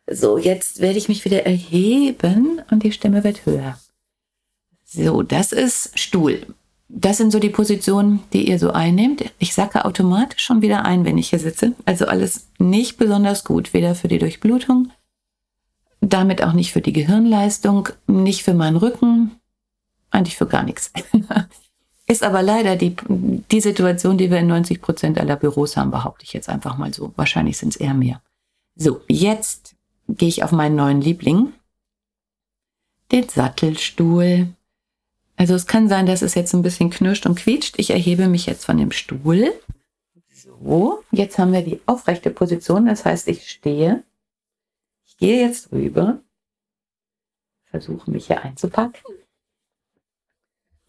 So, 0.06 0.36
jetzt 0.36 0.80
werde 0.80 0.98
ich 0.98 1.08
mich 1.08 1.24
wieder 1.24 1.46
erheben 1.46 2.60
und 2.70 2.82
die 2.82 2.92
Stimme 2.92 3.24
wird 3.24 3.46
höher. 3.46 3.78
So, 4.84 5.22
das 5.22 5.52
ist 5.52 5.98
Stuhl. 5.98 6.46
Das 6.94 7.16
sind 7.16 7.32
so 7.32 7.38
die 7.38 7.48
Positionen, 7.48 8.20
die 8.32 8.48
ihr 8.48 8.58
so 8.58 8.70
einnehmt. 8.70 9.24
Ich 9.38 9.54
sacke 9.54 9.86
automatisch 9.86 10.44
schon 10.44 10.60
wieder 10.60 10.84
ein, 10.84 11.04
wenn 11.04 11.16
ich 11.16 11.30
hier 11.30 11.38
sitze. 11.38 11.72
Also 11.86 12.06
alles 12.06 12.48
nicht 12.58 12.98
besonders 12.98 13.44
gut, 13.44 13.72
weder 13.72 13.94
für 13.94 14.08
die 14.08 14.18
Durchblutung 14.18 14.92
damit 16.02 16.42
auch 16.42 16.52
nicht 16.52 16.72
für 16.72 16.80
die 16.80 16.92
Gehirnleistung, 16.92 17.88
nicht 18.06 18.42
für 18.42 18.54
meinen 18.54 18.76
Rücken, 18.76 19.40
eigentlich 20.10 20.36
für 20.36 20.46
gar 20.46 20.64
nichts. 20.64 20.92
Ist 22.06 22.24
aber 22.24 22.42
leider 22.42 22.76
die, 22.76 22.96
die 23.08 23.60
Situation, 23.60 24.18
die 24.18 24.30
wir 24.30 24.38
in 24.38 24.48
90 24.48 24.82
Prozent 24.82 25.18
aller 25.18 25.36
Büros 25.36 25.76
haben, 25.76 25.92
behaupte 25.92 26.24
ich 26.24 26.32
jetzt 26.32 26.48
einfach 26.48 26.76
mal 26.76 26.92
so. 26.92 27.12
Wahrscheinlich 27.16 27.56
sind 27.56 27.70
es 27.70 27.76
eher 27.76 27.94
mehr. 27.94 28.20
So, 28.74 29.00
jetzt 29.06 29.76
gehe 30.08 30.28
ich 30.28 30.42
auf 30.42 30.50
meinen 30.50 30.74
neuen 30.74 31.00
Liebling, 31.00 31.52
den 33.12 33.28
Sattelstuhl. 33.28 34.48
Also 35.42 35.56
es 35.56 35.66
kann 35.66 35.88
sein, 35.88 36.06
dass 36.06 36.22
es 36.22 36.36
jetzt 36.36 36.54
ein 36.54 36.62
bisschen 36.62 36.90
knirscht 36.90 37.26
und 37.26 37.34
quietscht. 37.34 37.74
Ich 37.80 37.90
erhebe 37.90 38.28
mich 38.28 38.46
jetzt 38.46 38.64
von 38.64 38.78
dem 38.78 38.92
Stuhl. 38.92 39.52
So, 40.32 41.02
jetzt 41.10 41.36
haben 41.36 41.52
wir 41.52 41.62
die 41.62 41.80
aufrechte 41.86 42.30
Position. 42.30 42.86
Das 42.86 43.04
heißt, 43.04 43.26
ich 43.26 43.50
stehe 43.50 44.04
gehe 45.18 45.40
jetzt 45.40 45.72
rüber, 45.72 46.20
versuche 47.64 48.10
mich 48.10 48.26
hier 48.26 48.42
einzupacken. 48.42 49.02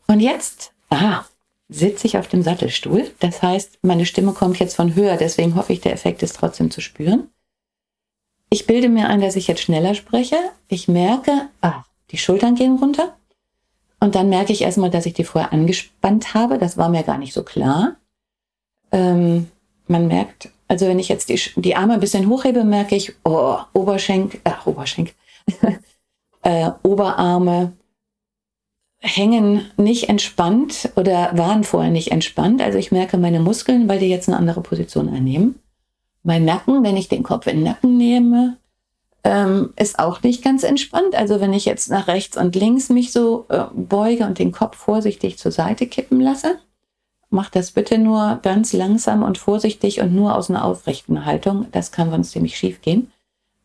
Und 0.07 0.19
jetzt, 0.19 0.71
ah, 0.89 1.25
sitze 1.69 2.05
ich 2.05 2.17
auf 2.17 2.27
dem 2.27 2.43
Sattelstuhl. 2.43 3.11
Das 3.19 3.41
heißt, 3.41 3.79
meine 3.81 4.05
Stimme 4.05 4.33
kommt 4.33 4.59
jetzt 4.59 4.75
von 4.75 4.93
höher, 4.93 5.17
deswegen 5.17 5.55
hoffe 5.55 5.73
ich, 5.73 5.81
der 5.81 5.93
Effekt 5.93 6.21
ist 6.21 6.35
trotzdem 6.35 6.69
zu 6.69 6.79
spüren. 6.79 7.29
Ich 8.51 8.67
bilde 8.67 8.89
mir 8.89 9.07
ein, 9.07 9.21
dass 9.21 9.35
ich 9.35 9.47
jetzt 9.47 9.61
schneller 9.61 9.95
spreche. 9.95 10.37
Ich 10.67 10.87
merke, 10.87 11.49
ah, 11.61 11.83
die 12.11 12.19
Schultern 12.19 12.53
gehen 12.53 12.77
runter. 12.77 13.17
Und 14.03 14.15
dann 14.15 14.27
merke 14.27 14.51
ich 14.51 14.63
erstmal, 14.63 14.89
dass 14.89 15.05
ich 15.05 15.13
die 15.13 15.23
vorher 15.23 15.53
angespannt 15.53 16.33
habe. 16.33 16.57
Das 16.57 16.75
war 16.75 16.89
mir 16.89 17.03
gar 17.03 17.17
nicht 17.17 17.31
so 17.31 17.41
klar. 17.41 17.95
Ähm, 18.91 19.47
man 19.87 20.07
merkt, 20.07 20.49
also 20.67 20.87
wenn 20.87 20.99
ich 20.99 21.07
jetzt 21.07 21.29
die, 21.29 21.39
die 21.55 21.77
Arme 21.77 21.93
ein 21.93 22.01
bisschen 22.01 22.27
hochhebe, 22.27 22.65
merke 22.65 22.97
ich, 22.97 23.13
oh, 23.23 23.59
Oberschenk, 23.71 24.41
äh, 24.43 24.51
Oberschenk, 24.65 25.13
äh, 26.41 26.71
Oberarme, 26.83 27.71
hängen 28.99 29.71
nicht 29.77 30.09
entspannt 30.09 30.91
oder 30.97 31.37
waren 31.37 31.63
vorher 31.63 31.91
nicht 31.91 32.11
entspannt. 32.11 32.61
Also 32.61 32.77
ich 32.79 32.91
merke 32.91 33.17
meine 33.17 33.39
Muskeln, 33.39 33.87
weil 33.87 33.99
die 33.99 34.09
jetzt 34.09 34.27
eine 34.27 34.37
andere 34.37 34.59
Position 34.59 35.07
einnehmen. 35.07 35.59
Mein 36.23 36.43
Nacken, 36.43 36.83
wenn 36.83 36.97
ich 36.97 37.07
den 37.07 37.23
Kopf 37.23 37.47
in 37.47 37.59
den 37.59 37.63
Nacken 37.63 37.95
nehme, 37.95 38.57
ähm, 39.23 39.73
ist 39.77 39.99
auch 39.99 40.21
nicht 40.21 40.43
ganz 40.43 40.63
entspannt. 40.63 41.15
Also 41.15 41.39
wenn 41.39 41.53
ich 41.53 41.65
jetzt 41.65 41.89
nach 41.89 42.07
rechts 42.07 42.37
und 42.37 42.55
links 42.55 42.89
mich 42.89 43.11
so 43.11 43.45
äh, 43.49 43.65
beuge 43.73 44.25
und 44.25 44.39
den 44.39 44.51
Kopf 44.51 44.77
vorsichtig 44.77 45.37
zur 45.37 45.51
Seite 45.51 45.87
kippen 45.87 46.19
lasse, 46.19 46.59
mach 47.29 47.49
das 47.49 47.71
bitte 47.71 47.97
nur 47.97 48.39
ganz 48.41 48.73
langsam 48.73 49.23
und 49.23 49.37
vorsichtig 49.37 50.01
und 50.01 50.13
nur 50.13 50.35
aus 50.35 50.49
einer 50.49 50.65
aufrechten 50.65 51.25
Haltung. 51.25 51.67
Das 51.71 51.91
kann 51.91 52.11
sonst 52.11 52.31
ziemlich 52.31 52.57
schief 52.57 52.81
gehen. 52.81 53.11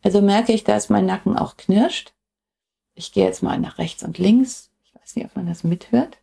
Also 0.01 0.21
merke 0.21 0.53
ich, 0.53 0.63
dass 0.63 0.89
mein 0.89 1.05
Nacken 1.05 1.37
auch 1.37 1.57
knirscht. 1.57 2.13
Ich 2.95 3.11
gehe 3.11 3.25
jetzt 3.25 3.43
mal 3.43 3.59
nach 3.59 3.77
rechts 3.77 4.03
und 4.03 4.17
links, 4.17 4.69
weiß 4.93 5.15
nicht, 5.15 5.25
ob 5.25 5.35
man 5.35 5.47
das 5.47 5.63
mithört. 5.63 6.17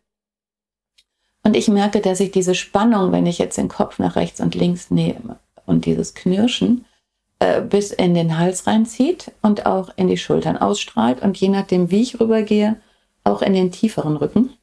Und 1.43 1.55
ich 1.55 1.67
merke, 1.67 2.01
dass 2.01 2.19
ich 2.19 2.31
diese 2.31 2.55
Spannung, 2.55 3.11
wenn 3.11 3.25
ich 3.25 3.37
jetzt 3.37 3.57
den 3.57 3.69
Kopf 3.69 3.99
nach 3.99 4.15
rechts 4.15 4.41
und 4.41 4.55
links 4.55 4.91
nehme 4.91 5.39
und 5.65 5.85
dieses 5.85 6.13
Knirschen 6.13 6.85
äh, 7.39 7.61
bis 7.61 7.91
in 7.91 8.13
den 8.13 8.37
Hals 8.37 8.67
reinzieht 8.67 9.31
und 9.41 9.65
auch 9.65 9.89
in 9.95 10.07
die 10.07 10.17
Schultern 10.17 10.57
ausstrahlt 10.57 11.21
und 11.21 11.37
je 11.37 11.49
nachdem, 11.49 11.91
wie 11.91 12.01
ich 12.01 12.19
rübergehe, 12.19 12.81
auch 13.23 13.41
in 13.41 13.53
den 13.53 13.71
tieferen 13.71 14.17
Rücken. 14.17 14.53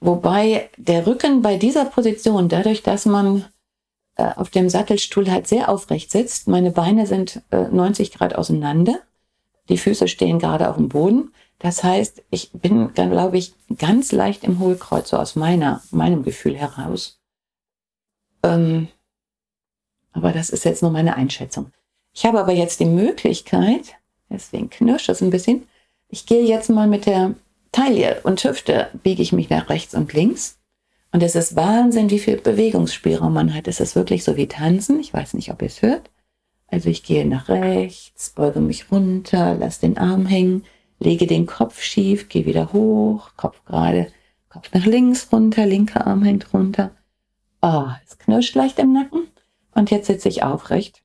Wobei 0.00 0.70
der 0.76 1.06
Rücken 1.06 1.42
bei 1.42 1.56
dieser 1.56 1.86
Position, 1.86 2.48
dadurch, 2.48 2.82
dass 2.82 3.06
man 3.06 3.46
äh, 4.16 4.30
auf 4.36 4.50
dem 4.50 4.68
Sattelstuhl 4.68 5.30
halt 5.30 5.46
sehr 5.46 5.68
aufrecht 5.68 6.10
sitzt, 6.10 6.48
meine 6.48 6.70
Beine 6.70 7.06
sind 7.06 7.42
äh, 7.50 7.68
90 7.68 8.12
Grad 8.12 8.34
auseinander, 8.34 9.00
die 9.68 9.78
Füße 9.78 10.08
stehen 10.08 10.38
gerade 10.38 10.68
auf 10.68 10.76
dem 10.76 10.88
Boden, 10.88 11.32
das 11.58 11.82
heißt, 11.82 12.22
ich 12.30 12.50
bin, 12.52 12.92
glaube 12.92 13.38
ich, 13.38 13.54
ganz 13.78 14.12
leicht 14.12 14.44
im 14.44 14.58
Hohlkreuz, 14.58 15.10
so 15.10 15.16
aus 15.16 15.36
meiner, 15.36 15.82
meinem 15.90 16.22
Gefühl 16.22 16.56
heraus. 16.56 17.20
Ähm, 18.42 18.88
aber 20.14 20.32
das 20.32 20.48
ist 20.48 20.64
jetzt 20.64 20.82
nur 20.82 20.90
meine 20.90 21.16
Einschätzung. 21.16 21.70
Ich 22.14 22.24
habe 22.24 22.40
aber 22.40 22.52
jetzt 22.52 22.80
die 22.80 22.86
Möglichkeit, 22.86 23.96
deswegen 24.30 24.70
knirscht 24.70 25.10
es 25.10 25.20
ein 25.20 25.30
bisschen, 25.30 25.66
ich 26.08 26.24
gehe 26.26 26.44
jetzt 26.44 26.70
mal 26.70 26.86
mit 26.86 27.06
der 27.06 27.34
Taille 27.72 28.20
und 28.22 28.42
Hüfte, 28.42 28.88
biege 29.02 29.20
ich 29.20 29.32
mich 29.32 29.50
nach 29.50 29.68
rechts 29.68 29.94
und 29.94 30.12
links. 30.12 30.58
Und 31.10 31.22
es 31.22 31.34
ist 31.34 31.56
Wahnsinn, 31.56 32.10
wie 32.10 32.18
viel 32.20 32.36
Bewegungsspielraum 32.36 33.32
man 33.32 33.52
hat. 33.52 33.68
Es 33.68 33.80
ist 33.80 33.96
wirklich 33.96 34.24
so 34.24 34.36
wie 34.36 34.46
Tanzen. 34.46 34.98
Ich 35.00 35.12
weiß 35.12 35.34
nicht, 35.34 35.50
ob 35.50 35.62
ihr 35.62 35.68
es 35.68 35.82
hört. 35.82 36.10
Also 36.68 36.88
ich 36.88 37.02
gehe 37.02 37.26
nach 37.26 37.48
rechts, 37.48 38.30
beuge 38.30 38.60
mich 38.60 38.90
runter, 38.90 39.54
lasse 39.54 39.82
den 39.82 39.98
Arm 39.98 40.26
hängen, 40.26 40.64
lege 40.98 41.26
den 41.26 41.46
Kopf 41.46 41.82
schief, 41.82 42.28
gehe 42.28 42.46
wieder 42.46 42.72
hoch, 42.72 43.30
Kopf 43.36 43.64
gerade, 43.64 44.08
Kopf 44.48 44.70
nach 44.72 44.86
links 44.86 45.28
runter, 45.32 45.66
linker 45.66 46.06
Arm 46.06 46.22
hängt 46.22 46.52
runter. 46.52 46.90
Oh, 47.62 47.86
es 48.04 48.18
knirscht 48.18 48.54
leicht 48.54 48.78
im 48.78 48.92
Nacken. 48.92 49.28
Und 49.74 49.90
jetzt 49.90 50.06
sitze 50.06 50.28
ich 50.28 50.42
aufrecht. 50.42 51.02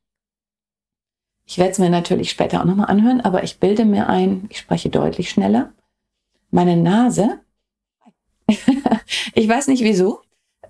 Ich 1.45 1.57
werde 1.57 1.71
es 1.71 1.79
mir 1.79 1.89
natürlich 1.89 2.29
später 2.29 2.61
auch 2.61 2.65
nochmal 2.65 2.89
anhören, 2.89 3.21
aber 3.21 3.43
ich 3.43 3.59
bilde 3.59 3.83
mir 3.83 4.07
ein, 4.07 4.45
ich 4.49 4.59
spreche 4.59 4.89
deutlich 4.89 5.31
schneller. 5.31 5.71
Meine 6.51 6.77
Nase, 6.77 7.39
ich 9.33 9.47
weiß 9.47 9.67
nicht 9.67 9.83
wieso, 9.83 10.21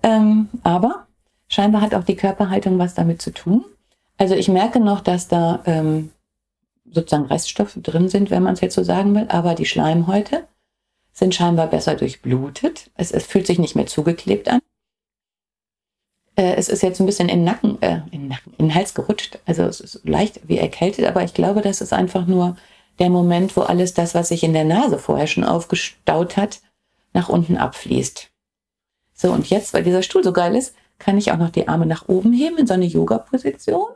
ähm, 0.02 0.48
aber 0.62 1.06
scheinbar 1.48 1.82
hat 1.82 1.94
auch 1.94 2.04
die 2.04 2.16
Körperhaltung 2.16 2.78
was 2.78 2.94
damit 2.94 3.20
zu 3.20 3.32
tun. 3.32 3.64
Also 4.16 4.34
ich 4.34 4.48
merke 4.48 4.80
noch, 4.80 5.00
dass 5.00 5.28
da 5.28 5.62
ähm, 5.66 6.10
sozusagen 6.90 7.26
Reststoffe 7.26 7.76
drin 7.76 8.08
sind, 8.08 8.30
wenn 8.30 8.42
man 8.42 8.54
es 8.54 8.60
jetzt 8.60 8.74
so 8.74 8.82
sagen 8.82 9.14
will, 9.14 9.26
aber 9.28 9.54
die 9.54 9.66
Schleimhäute 9.66 10.46
sind 11.12 11.34
scheinbar 11.34 11.66
besser 11.66 11.94
durchblutet. 11.94 12.90
Es, 12.94 13.12
es 13.12 13.26
fühlt 13.26 13.46
sich 13.46 13.58
nicht 13.58 13.76
mehr 13.76 13.86
zugeklebt 13.86 14.48
an. 14.48 14.60
Äh, 16.40 16.54
es 16.54 16.70
ist 16.70 16.82
jetzt 16.82 17.00
ein 17.00 17.06
bisschen 17.06 17.28
in 17.28 17.40
den 17.40 17.44
Nacken, 17.44 17.82
äh, 17.82 18.00
in 18.12 18.28
Nacken, 18.28 18.54
in 18.56 18.68
den 18.68 18.74
Hals 18.74 18.94
gerutscht. 18.94 19.38
Also 19.44 19.64
es 19.64 19.80
ist 19.80 20.00
leicht 20.08 20.40
wie 20.48 20.56
erkältet, 20.56 21.04
aber 21.04 21.22
ich 21.22 21.34
glaube, 21.34 21.60
das 21.60 21.82
ist 21.82 21.92
einfach 21.92 22.26
nur 22.26 22.56
der 22.98 23.10
Moment, 23.10 23.54
wo 23.58 23.60
alles 23.60 23.92
das, 23.92 24.14
was 24.14 24.28
sich 24.28 24.42
in 24.42 24.54
der 24.54 24.64
Nase 24.64 24.98
vorher 24.98 25.26
schon 25.26 25.44
aufgestaut 25.44 26.38
hat, 26.38 26.62
nach 27.12 27.28
unten 27.28 27.58
abfließt. 27.58 28.30
So, 29.12 29.32
und 29.32 29.50
jetzt, 29.50 29.74
weil 29.74 29.82
dieser 29.82 30.02
Stuhl 30.02 30.24
so 30.24 30.32
geil 30.32 30.56
ist, 30.56 30.74
kann 30.98 31.18
ich 31.18 31.30
auch 31.30 31.36
noch 31.36 31.50
die 31.50 31.68
Arme 31.68 31.84
nach 31.84 32.08
oben 32.08 32.32
heben 32.32 32.56
in 32.56 32.66
so 32.66 32.72
eine 32.72 32.86
Yoga-Position. 32.86 33.90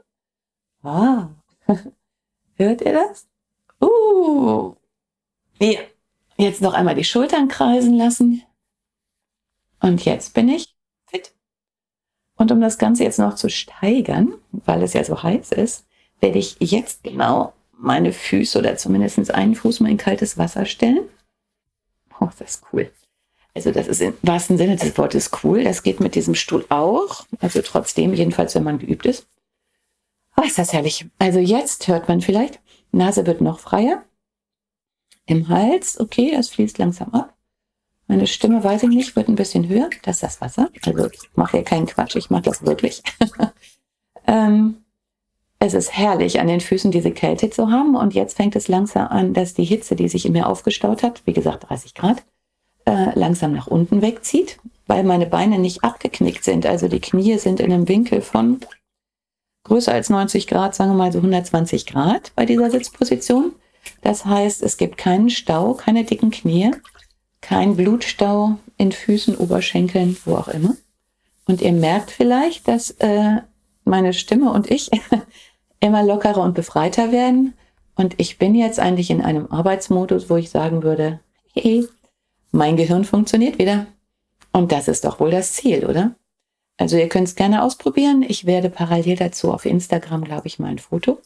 Ah. 0.82 1.28
Hört 2.56 2.82
ihr 2.82 2.92
das? 2.92 3.26
Uh. 3.80 4.74
Ja. 5.58 5.80
Jetzt 6.36 6.60
noch 6.60 6.74
einmal 6.74 6.94
die 6.94 7.04
Schultern 7.04 7.48
kreisen 7.48 7.96
lassen. 7.96 8.42
Und 9.80 10.04
jetzt 10.04 10.34
bin 10.34 10.50
ich. 10.50 10.73
Und 12.36 12.50
um 12.50 12.60
das 12.60 12.78
Ganze 12.78 13.04
jetzt 13.04 13.18
noch 13.18 13.34
zu 13.34 13.48
steigern, 13.48 14.34
weil 14.50 14.82
es 14.82 14.92
ja 14.92 15.04
so 15.04 15.22
heiß 15.22 15.52
ist, 15.52 15.86
werde 16.20 16.38
ich 16.38 16.56
jetzt 16.60 17.04
genau 17.04 17.52
meine 17.72 18.12
Füße 18.12 18.58
oder 18.58 18.76
zumindest 18.76 19.30
einen 19.30 19.54
Fuß 19.54 19.80
mal 19.80 19.90
in 19.90 19.96
kaltes 19.96 20.38
Wasser 20.38 20.64
stellen. 20.64 21.08
Oh, 22.20 22.28
das 22.38 22.56
ist 22.56 22.62
cool. 22.72 22.90
Also 23.54 23.70
das 23.70 23.86
ist 23.86 24.00
im 24.00 24.14
wahrsten 24.22 24.58
Sinne 24.58 24.76
des 24.76 24.96
Wortes 24.98 25.30
cool. 25.42 25.62
Das 25.62 25.82
geht 25.82 26.00
mit 26.00 26.14
diesem 26.16 26.34
Stuhl 26.34 26.64
auch. 26.70 27.24
Also 27.40 27.62
trotzdem, 27.62 28.12
jedenfalls 28.14 28.54
wenn 28.54 28.64
man 28.64 28.78
geübt 28.78 29.06
ist. 29.06 29.26
Oh, 30.36 30.42
ist 30.42 30.58
das 30.58 30.72
herrlich. 30.72 31.06
Also 31.18 31.38
jetzt 31.38 31.86
hört 31.86 32.08
man 32.08 32.20
vielleicht, 32.20 32.60
Nase 32.90 33.26
wird 33.26 33.40
noch 33.40 33.60
freier. 33.60 34.04
Im 35.26 35.48
Hals, 35.48 36.00
okay, 36.00 36.32
das 36.34 36.48
fließt 36.50 36.78
langsam 36.78 37.14
ab. 37.14 37.33
Meine 38.06 38.26
Stimme, 38.26 38.62
weiß 38.62 38.82
ich 38.82 38.90
nicht, 38.90 39.16
wird 39.16 39.28
ein 39.28 39.34
bisschen 39.34 39.68
höher. 39.68 39.88
Das 40.02 40.16
ist 40.16 40.22
das 40.22 40.40
Wasser. 40.40 40.68
Also 40.84 41.06
ich 41.06 41.30
mache 41.34 41.58
hier 41.58 41.64
keinen 41.64 41.86
Quatsch, 41.86 42.16
ich 42.16 42.30
mache 42.30 42.42
das 42.42 42.64
wirklich. 42.64 43.02
ähm, 44.26 44.84
es 45.58 45.72
ist 45.72 45.96
herrlich, 45.96 46.40
an 46.40 46.46
den 46.46 46.60
Füßen 46.60 46.90
diese 46.90 47.10
Kälte 47.10 47.48
zu 47.48 47.70
haben. 47.70 47.96
Und 47.96 48.12
jetzt 48.12 48.36
fängt 48.36 48.56
es 48.56 48.68
langsam 48.68 49.08
an, 49.08 49.32
dass 49.32 49.54
die 49.54 49.64
Hitze, 49.64 49.96
die 49.96 50.08
sich 50.08 50.26
in 50.26 50.32
mir 50.32 50.46
aufgestaut 50.46 51.02
hat, 51.02 51.22
wie 51.24 51.32
gesagt 51.32 51.68
30 51.70 51.94
Grad, 51.94 52.22
äh, 52.84 53.18
langsam 53.18 53.54
nach 53.54 53.66
unten 53.66 54.02
wegzieht, 54.02 54.58
weil 54.86 55.04
meine 55.04 55.26
Beine 55.26 55.58
nicht 55.58 55.82
abgeknickt 55.82 56.44
sind. 56.44 56.66
Also 56.66 56.88
die 56.88 57.00
Knie 57.00 57.38
sind 57.38 57.60
in 57.60 57.72
einem 57.72 57.88
Winkel 57.88 58.20
von 58.20 58.60
größer 59.64 59.92
als 59.92 60.10
90 60.10 60.46
Grad, 60.46 60.74
sagen 60.74 60.90
wir 60.90 60.98
mal 60.98 61.12
so 61.12 61.18
120 61.18 61.86
Grad 61.86 62.32
bei 62.36 62.44
dieser 62.44 62.70
Sitzposition. 62.70 63.54
Das 64.02 64.26
heißt, 64.26 64.62
es 64.62 64.76
gibt 64.76 64.98
keinen 64.98 65.30
Stau, 65.30 65.72
keine 65.72 66.04
dicken 66.04 66.30
Knie, 66.30 66.72
kein 67.44 67.76
Blutstau 67.76 68.56
in 68.78 68.90
Füßen, 68.90 69.36
Oberschenkeln, 69.36 70.16
wo 70.24 70.34
auch 70.36 70.48
immer. 70.48 70.76
Und 71.46 71.60
ihr 71.60 71.72
merkt 71.72 72.10
vielleicht, 72.10 72.66
dass 72.68 72.90
äh, 72.92 73.42
meine 73.84 74.14
Stimme 74.14 74.50
und 74.50 74.70
ich 74.70 74.90
immer 75.80 76.02
lockerer 76.02 76.40
und 76.40 76.54
befreiter 76.54 77.12
werden. 77.12 77.52
Und 77.96 78.14
ich 78.18 78.38
bin 78.38 78.54
jetzt 78.54 78.80
eigentlich 78.80 79.10
in 79.10 79.20
einem 79.20 79.52
Arbeitsmodus, 79.52 80.30
wo 80.30 80.36
ich 80.36 80.48
sagen 80.48 80.82
würde, 80.82 81.20
hey, 81.52 81.86
mein 82.50 82.76
Gehirn 82.76 83.04
funktioniert 83.04 83.58
wieder. 83.58 83.86
Und 84.52 84.72
das 84.72 84.88
ist 84.88 85.04
doch 85.04 85.20
wohl 85.20 85.30
das 85.30 85.52
Ziel, 85.52 85.84
oder? 85.84 86.14
Also 86.78 86.96
ihr 86.96 87.10
könnt 87.10 87.28
es 87.28 87.34
gerne 87.34 87.62
ausprobieren. 87.62 88.24
Ich 88.26 88.46
werde 88.46 88.70
parallel 88.70 89.16
dazu 89.16 89.52
auf 89.52 89.66
Instagram, 89.66 90.24
glaube 90.24 90.46
ich, 90.46 90.58
mal 90.58 90.68
ein 90.68 90.78
Foto 90.78 91.20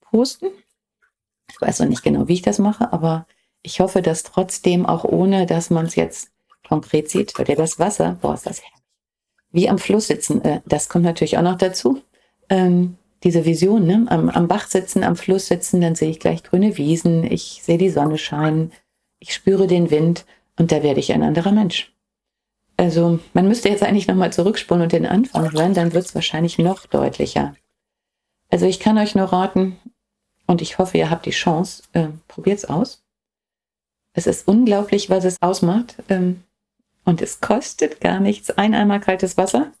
posten. 0.00 0.46
Ich 1.50 1.60
weiß 1.60 1.80
noch 1.80 1.88
nicht 1.88 2.02
genau, 2.02 2.28
wie 2.28 2.34
ich 2.34 2.42
das 2.42 2.58
mache, 2.58 2.94
aber 2.94 3.26
ich 3.64 3.80
hoffe, 3.80 4.02
dass 4.02 4.22
trotzdem 4.22 4.86
auch 4.86 5.04
ohne, 5.04 5.46
dass 5.46 5.70
man 5.70 5.86
es 5.86 5.96
jetzt 5.96 6.30
konkret 6.68 7.10
sieht, 7.10 7.36
weil 7.36 7.48
ihr 7.48 7.56
das 7.56 7.78
Wasser, 7.78 8.18
boah, 8.20 8.34
ist 8.34 8.46
das 8.46 8.62
herrlich. 8.62 8.74
Wie 9.50 9.68
am 9.68 9.78
Fluss 9.78 10.06
sitzen, 10.06 10.44
äh, 10.44 10.60
das 10.66 10.88
kommt 10.88 11.04
natürlich 11.04 11.36
auch 11.38 11.42
noch 11.42 11.58
dazu. 11.58 12.00
Ähm, 12.48 12.96
diese 13.22 13.44
Vision, 13.44 13.86
ne? 13.86 14.06
am, 14.08 14.28
am 14.28 14.48
Bach 14.48 14.68
sitzen, 14.68 15.02
am 15.02 15.16
Fluss 15.16 15.46
sitzen, 15.46 15.80
dann 15.80 15.94
sehe 15.94 16.10
ich 16.10 16.20
gleich 16.20 16.42
grüne 16.42 16.76
Wiesen, 16.76 17.24
ich 17.24 17.60
sehe 17.62 17.78
die 17.78 17.90
Sonne 17.90 18.18
scheinen, 18.18 18.72
ich 19.18 19.32
spüre 19.32 19.66
den 19.66 19.90
Wind 19.90 20.26
und 20.58 20.70
da 20.70 20.82
werde 20.82 21.00
ich 21.00 21.12
ein 21.12 21.22
anderer 21.22 21.52
Mensch. 21.52 21.92
Also 22.76 23.18
man 23.32 23.48
müsste 23.48 23.68
jetzt 23.70 23.82
eigentlich 23.82 24.08
nochmal 24.08 24.32
zurückspulen 24.32 24.82
und 24.82 24.92
den 24.92 25.06
Anfang 25.06 25.52
hören, 25.52 25.74
dann 25.74 25.94
wird 25.94 26.04
es 26.04 26.14
wahrscheinlich 26.14 26.58
noch 26.58 26.86
deutlicher. 26.86 27.54
Also 28.50 28.66
ich 28.66 28.80
kann 28.80 28.98
euch 28.98 29.14
nur 29.14 29.26
raten, 29.26 29.78
und 30.46 30.60
ich 30.60 30.78
hoffe, 30.78 30.98
ihr 30.98 31.10
habt 31.10 31.26
die 31.26 31.30
Chance, 31.30 31.84
äh, 31.92 32.08
probiert 32.28 32.58
es 32.58 32.64
aus. 32.66 33.03
Es 34.14 34.26
ist 34.26 34.48
unglaublich, 34.48 35.10
was 35.10 35.24
es 35.24 35.42
ausmacht. 35.42 35.96
Ähm, 36.08 36.42
und 37.04 37.20
es 37.20 37.40
kostet 37.40 38.00
gar 38.00 38.20
nichts. 38.20 38.50
Ein 38.50 38.74
Eimer 38.74 38.98
kaltes 38.98 39.36
Wasser. 39.36 39.72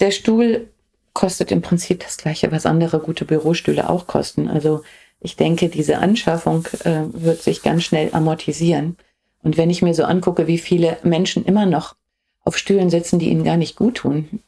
Der 0.00 0.10
Stuhl 0.10 0.68
kostet 1.12 1.52
im 1.52 1.62
Prinzip 1.62 2.00
das 2.00 2.16
gleiche, 2.16 2.50
was 2.50 2.66
andere 2.66 2.98
gute 2.98 3.24
Bürostühle 3.24 3.88
auch 3.88 4.06
kosten. 4.06 4.48
Also 4.48 4.82
ich 5.20 5.36
denke, 5.36 5.68
diese 5.68 5.98
Anschaffung 5.98 6.66
äh, 6.84 7.02
wird 7.12 7.42
sich 7.42 7.62
ganz 7.62 7.84
schnell 7.84 8.10
amortisieren. 8.12 8.96
Und 9.42 9.56
wenn 9.56 9.70
ich 9.70 9.82
mir 9.82 9.94
so 9.94 10.04
angucke, 10.04 10.46
wie 10.46 10.58
viele 10.58 10.98
Menschen 11.02 11.44
immer 11.44 11.66
noch 11.66 11.94
auf 12.42 12.56
Stühlen 12.56 12.90
sitzen, 12.90 13.18
die 13.18 13.28
ihnen 13.28 13.44
gar 13.44 13.56
nicht 13.56 13.76
gut 13.76 13.96
tun, 13.96 14.40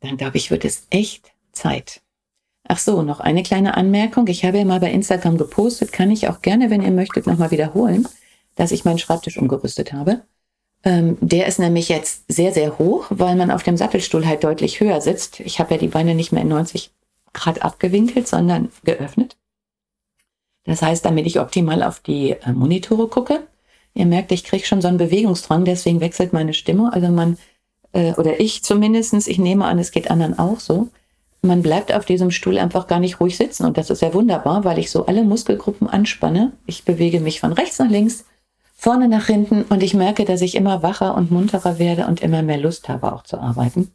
dann 0.00 0.16
glaube 0.16 0.38
ich, 0.38 0.50
wird 0.50 0.64
es 0.64 0.86
echt 0.90 1.32
Zeit. 1.52 2.00
Ach 2.66 2.78
so, 2.78 3.02
noch 3.02 3.20
eine 3.20 3.42
kleine 3.42 3.76
Anmerkung. 3.76 4.26
Ich 4.28 4.44
habe 4.44 4.58
ja 4.58 4.64
mal 4.64 4.80
bei 4.80 4.90
Instagram 4.90 5.38
gepostet, 5.38 5.92
kann 5.92 6.10
ich 6.10 6.28
auch 6.28 6.42
gerne, 6.42 6.70
wenn 6.70 6.82
ihr 6.82 6.90
möchtet, 6.90 7.26
nochmal 7.26 7.50
wiederholen. 7.50 8.06
Dass 8.58 8.72
ich 8.72 8.84
meinen 8.84 8.98
Schreibtisch 8.98 9.38
umgerüstet 9.38 9.92
habe. 9.92 10.22
Ähm, 10.84 11.16
der 11.20 11.46
ist 11.46 11.58
nämlich 11.58 11.88
jetzt 11.88 12.24
sehr, 12.28 12.52
sehr 12.52 12.78
hoch, 12.78 13.06
weil 13.08 13.36
man 13.36 13.50
auf 13.50 13.62
dem 13.62 13.76
Sattelstuhl 13.76 14.26
halt 14.26 14.44
deutlich 14.44 14.80
höher 14.80 15.00
sitzt. 15.00 15.40
Ich 15.40 15.60
habe 15.60 15.74
ja 15.74 15.80
die 15.80 15.88
Beine 15.88 16.14
nicht 16.14 16.32
mehr 16.32 16.42
in 16.42 16.48
90 16.48 16.90
Grad 17.32 17.62
abgewinkelt, 17.62 18.26
sondern 18.26 18.70
geöffnet. 18.84 19.36
Das 20.64 20.82
heißt, 20.82 21.04
damit 21.04 21.26
ich 21.26 21.40
optimal 21.40 21.82
auf 21.82 22.00
die 22.00 22.32
äh, 22.32 22.52
Monitore 22.52 23.08
gucke. 23.08 23.46
Ihr 23.94 24.06
merkt, 24.06 24.32
ich 24.32 24.44
kriege 24.44 24.66
schon 24.66 24.80
so 24.82 24.88
einen 24.88 24.98
Bewegungsdrang, 24.98 25.64
deswegen 25.64 26.00
wechselt 26.00 26.32
meine 26.32 26.52
Stimme. 26.52 26.92
Also 26.92 27.08
man, 27.08 27.38
äh, 27.92 28.12
oder 28.14 28.40
ich 28.40 28.64
zumindestens, 28.64 29.28
ich 29.28 29.38
nehme 29.38 29.64
an, 29.66 29.78
es 29.78 29.92
geht 29.92 30.10
anderen 30.10 30.38
auch 30.38 30.58
so. 30.58 30.88
Man 31.42 31.62
bleibt 31.62 31.92
auf 31.92 32.04
diesem 32.04 32.32
Stuhl 32.32 32.58
einfach 32.58 32.88
gar 32.88 32.98
nicht 32.98 33.20
ruhig 33.20 33.36
sitzen. 33.36 33.64
Und 33.66 33.78
das 33.78 33.90
ist 33.90 34.02
ja 34.02 34.12
wunderbar, 34.14 34.64
weil 34.64 34.78
ich 34.78 34.90
so 34.90 35.06
alle 35.06 35.22
Muskelgruppen 35.22 35.88
anspanne. 35.88 36.52
Ich 36.66 36.84
bewege 36.84 37.20
mich 37.20 37.38
von 37.38 37.52
rechts 37.52 37.78
nach 37.78 37.88
links, 37.88 38.24
vorne 38.78 39.08
nach 39.08 39.26
hinten 39.26 39.62
und 39.62 39.82
ich 39.82 39.92
merke, 39.92 40.24
dass 40.24 40.40
ich 40.40 40.54
immer 40.54 40.82
wacher 40.84 41.16
und 41.16 41.32
munterer 41.32 41.80
werde 41.80 42.06
und 42.06 42.22
immer 42.22 42.42
mehr 42.42 42.58
Lust 42.58 42.88
habe, 42.88 43.12
auch 43.12 43.24
zu 43.24 43.38
arbeiten. 43.38 43.92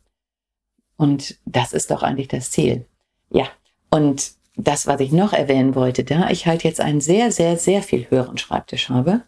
Und 0.97 1.37
das 1.45 1.71
ist 1.71 1.89
doch 1.89 2.03
eigentlich 2.03 2.27
das 2.27 2.51
Ziel. 2.51 2.85
Ja, 3.31 3.47
und 3.89 4.33
das, 4.55 4.85
was 4.85 4.99
ich 4.99 5.13
noch 5.13 5.31
erwähnen 5.31 5.73
wollte, 5.73 6.03
da 6.03 6.29
ich 6.29 6.45
halt 6.45 6.63
jetzt 6.63 6.81
einen 6.81 6.99
sehr, 6.99 7.31
sehr, 7.31 7.57
sehr 7.57 7.81
viel 7.81 8.09
höheren 8.09 8.37
Schreibtisch 8.37 8.89
habe. 8.89 9.21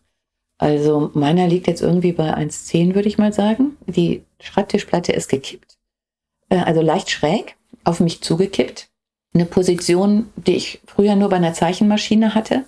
Also 0.57 1.09
meiner 1.13 1.47
liegt 1.47 1.67
jetzt 1.67 1.81
irgendwie 1.81 2.11
bei 2.11 2.35
1,10, 2.35 2.93
würde 2.93 3.07
ich 3.07 3.17
mal 3.17 3.33
sagen. 3.33 3.77
Die 3.87 4.23
Schreibtischplatte 4.41 5.13
ist 5.13 5.29
gekippt. 5.29 5.77
Äh, 6.49 6.59
also 6.59 6.81
leicht 6.81 7.09
schräg, 7.09 7.55
auf 7.85 8.01
mich 8.01 8.21
zugekippt. 8.21 8.89
Eine 9.33 9.45
Position, 9.45 10.29
die 10.35 10.55
ich 10.55 10.81
früher 10.85 11.15
nur 11.15 11.29
bei 11.29 11.37
einer 11.37 11.53
Zeichenmaschine 11.53 12.35
hatte 12.35 12.65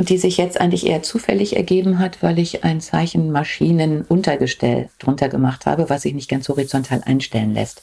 und 0.00 0.08
die 0.08 0.16
sich 0.16 0.38
jetzt 0.38 0.58
eigentlich 0.58 0.86
eher 0.86 1.02
zufällig 1.02 1.56
ergeben 1.56 1.98
hat, 1.98 2.22
weil 2.22 2.38
ich 2.38 2.64
ein 2.64 2.80
Zeichenmaschinenuntergestell 2.80 4.88
drunter 4.98 5.28
gemacht 5.28 5.66
habe, 5.66 5.90
was 5.90 6.00
sich 6.00 6.14
nicht 6.14 6.30
ganz 6.30 6.48
horizontal 6.48 7.02
einstellen 7.04 7.52
lässt. 7.52 7.82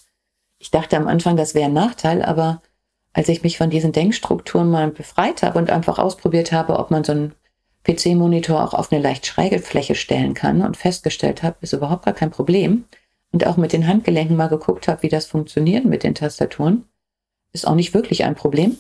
Ich 0.57 0.71
dachte 0.71 0.97
am 0.97 1.07
Anfang, 1.07 1.38
das 1.38 1.53
wäre 1.53 1.67
ein 1.67 1.74
Nachteil, 1.74 2.24
aber 2.24 2.63
als 3.13 3.29
ich 3.29 3.43
mich 3.43 3.59
von 3.59 3.69
diesen 3.69 3.91
Denkstrukturen 3.91 4.71
mal 4.71 4.89
befreit 4.89 5.43
habe 5.43 5.59
und 5.59 5.69
einfach 5.69 6.00
ausprobiert 6.00 6.51
habe, 6.51 6.79
ob 6.79 6.89
man 6.89 7.03
so 7.03 7.12
einen 7.12 7.36
PC-Monitor 7.83 8.63
auch 8.63 8.74
auf 8.74 8.91
eine 8.91 9.00
leicht 9.00 9.27
schräge 9.27 9.59
Fläche 9.59 9.93
stellen 9.93 10.33
kann 10.33 10.63
und 10.63 10.75
festgestellt 10.75 11.43
habe, 11.43 11.57
ist 11.62 11.74
überhaupt 11.74 12.05
gar 12.05 12.15
kein 12.15 12.31
Problem 12.31 12.86
und 13.31 13.45
auch 13.45 13.57
mit 13.57 13.74
den 13.74 13.86
Handgelenken 13.86 14.36
mal 14.36 14.47
geguckt 14.47 14.88
habe, 14.88 15.03
wie 15.03 15.09
das 15.09 15.27
funktioniert 15.27 15.86
mit 15.86 16.01
den 16.01 16.15
Tastaturen, 16.15 16.86
ist 17.53 17.67
auch 17.67 17.75
nicht 17.75 17.93
wirklich 17.93 18.24
ein 18.24 18.33
Problem. 18.33 18.75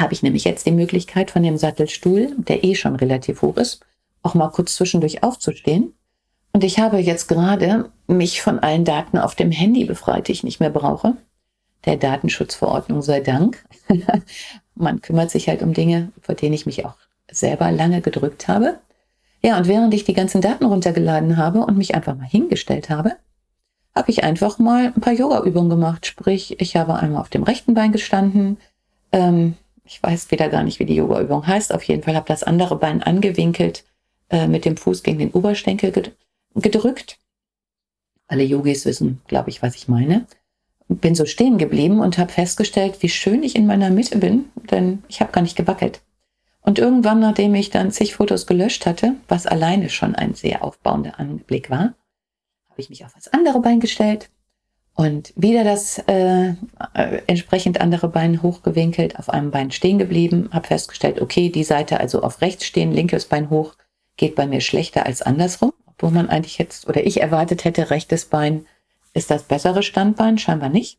Habe 0.00 0.12
ich 0.14 0.22
nämlich 0.22 0.44
jetzt 0.44 0.66
die 0.66 0.72
Möglichkeit 0.72 1.30
von 1.30 1.42
dem 1.42 1.56
Sattelstuhl, 1.56 2.34
der 2.38 2.64
eh 2.64 2.74
schon 2.74 2.96
relativ 2.96 3.42
hoch 3.42 3.56
ist, 3.56 3.80
auch 4.22 4.34
mal 4.34 4.48
kurz 4.48 4.74
zwischendurch 4.74 5.22
aufzustehen. 5.22 5.94
Und 6.52 6.64
ich 6.64 6.80
habe 6.80 6.98
jetzt 6.98 7.28
gerade 7.28 7.90
mich 8.08 8.42
von 8.42 8.58
allen 8.58 8.84
Daten 8.84 9.18
auf 9.18 9.34
dem 9.36 9.52
Handy 9.52 9.84
befreit, 9.84 10.26
die 10.26 10.32
ich 10.32 10.42
nicht 10.42 10.58
mehr 10.58 10.70
brauche 10.70 11.16
der 11.84 11.96
Datenschutzverordnung 11.96 13.02
sei 13.02 13.20
Dank. 13.20 13.64
Man 14.74 15.00
kümmert 15.00 15.30
sich 15.30 15.48
halt 15.48 15.62
um 15.62 15.72
Dinge, 15.72 16.12
vor 16.20 16.34
denen 16.34 16.54
ich 16.54 16.66
mich 16.66 16.84
auch 16.84 16.96
selber 17.30 17.70
lange 17.70 18.00
gedrückt 18.00 18.48
habe. 18.48 18.78
Ja, 19.42 19.56
und 19.56 19.68
während 19.68 19.94
ich 19.94 20.04
die 20.04 20.14
ganzen 20.14 20.40
Daten 20.40 20.64
runtergeladen 20.64 21.36
habe 21.36 21.60
und 21.60 21.78
mich 21.78 21.94
einfach 21.94 22.16
mal 22.16 22.26
hingestellt 22.26 22.90
habe, 22.90 23.16
habe 23.94 24.10
ich 24.10 24.22
einfach 24.22 24.58
mal 24.58 24.86
ein 24.86 25.00
paar 25.00 25.12
Yoga-Übungen 25.12 25.70
gemacht. 25.70 26.06
Sprich, 26.06 26.60
ich 26.60 26.76
habe 26.76 26.94
einmal 26.94 27.20
auf 27.20 27.28
dem 27.28 27.42
rechten 27.42 27.74
Bein 27.74 27.92
gestanden. 27.92 28.58
Ähm, 29.12 29.54
ich 29.90 30.02
weiß 30.02 30.30
wieder 30.30 30.48
gar 30.48 30.62
nicht, 30.62 30.78
wie 30.78 30.86
die 30.86 30.94
Yoga-Übung 30.94 31.46
heißt. 31.46 31.74
Auf 31.74 31.82
jeden 31.82 32.04
Fall 32.04 32.14
habe 32.14 32.28
das 32.28 32.44
andere 32.44 32.76
Bein 32.76 33.02
angewinkelt, 33.02 33.84
äh, 34.30 34.46
mit 34.46 34.64
dem 34.64 34.76
Fuß 34.76 35.02
gegen 35.02 35.18
den 35.18 35.32
Oberschenkel 35.32 36.14
gedrückt. 36.54 37.18
Alle 38.28 38.44
Yogis 38.44 38.84
wissen, 38.84 39.20
glaube 39.26 39.50
ich, 39.50 39.62
was 39.62 39.74
ich 39.74 39.88
meine 39.88 40.26
bin 40.90 41.14
so 41.14 41.24
stehen 41.24 41.56
geblieben 41.56 42.00
und 42.00 42.18
habe 42.18 42.32
festgestellt, 42.32 43.00
wie 43.00 43.08
schön 43.08 43.44
ich 43.44 43.54
in 43.54 43.66
meiner 43.66 43.90
Mitte 43.90 44.18
bin, 44.18 44.46
denn 44.70 45.04
ich 45.08 45.20
habe 45.20 45.30
gar 45.30 45.42
nicht 45.42 45.56
gewackelt. 45.56 46.00
Und 46.62 46.78
irgendwann, 46.78 47.20
nachdem 47.20 47.54
ich 47.54 47.70
dann 47.70 47.92
zig 47.92 48.14
Fotos 48.14 48.46
gelöscht 48.46 48.86
hatte, 48.86 49.14
was 49.28 49.46
alleine 49.46 49.88
schon 49.88 50.14
ein 50.14 50.34
sehr 50.34 50.64
aufbauender 50.64 51.18
Anblick 51.20 51.70
war, 51.70 51.94
habe 52.68 52.80
ich 52.80 52.90
mich 52.90 53.04
auf 53.04 53.14
das 53.14 53.28
andere 53.28 53.60
Bein 53.60 53.78
gestellt 53.78 54.30
und 54.94 55.32
wieder 55.36 55.64
das 55.64 55.98
äh, 56.08 56.50
äh, 56.94 57.22
entsprechend 57.26 57.80
andere 57.80 58.08
Bein 58.08 58.42
hochgewinkelt, 58.42 59.18
auf 59.18 59.30
einem 59.30 59.50
Bein 59.50 59.70
stehen 59.70 59.98
geblieben, 59.98 60.50
habe 60.52 60.66
festgestellt, 60.66 61.20
okay, 61.20 61.48
die 61.48 61.64
Seite 61.64 62.00
also 62.00 62.22
auf 62.22 62.40
rechts 62.40 62.66
stehen, 62.66 62.92
linkes 62.92 63.26
Bein 63.26 63.50
hoch, 63.50 63.74
geht 64.16 64.34
bei 64.34 64.46
mir 64.46 64.60
schlechter 64.60 65.06
als 65.06 65.22
andersrum, 65.22 65.72
obwohl 65.86 66.10
man 66.10 66.28
eigentlich 66.28 66.58
jetzt 66.58 66.88
oder 66.88 67.06
ich 67.06 67.20
erwartet 67.20 67.64
hätte, 67.64 67.90
rechtes 67.90 68.26
Bein 68.26 68.66
ist 69.12 69.30
das 69.30 69.42
bessere 69.44 69.82
Standbein? 69.82 70.38
Scheinbar 70.38 70.68
nicht. 70.68 70.98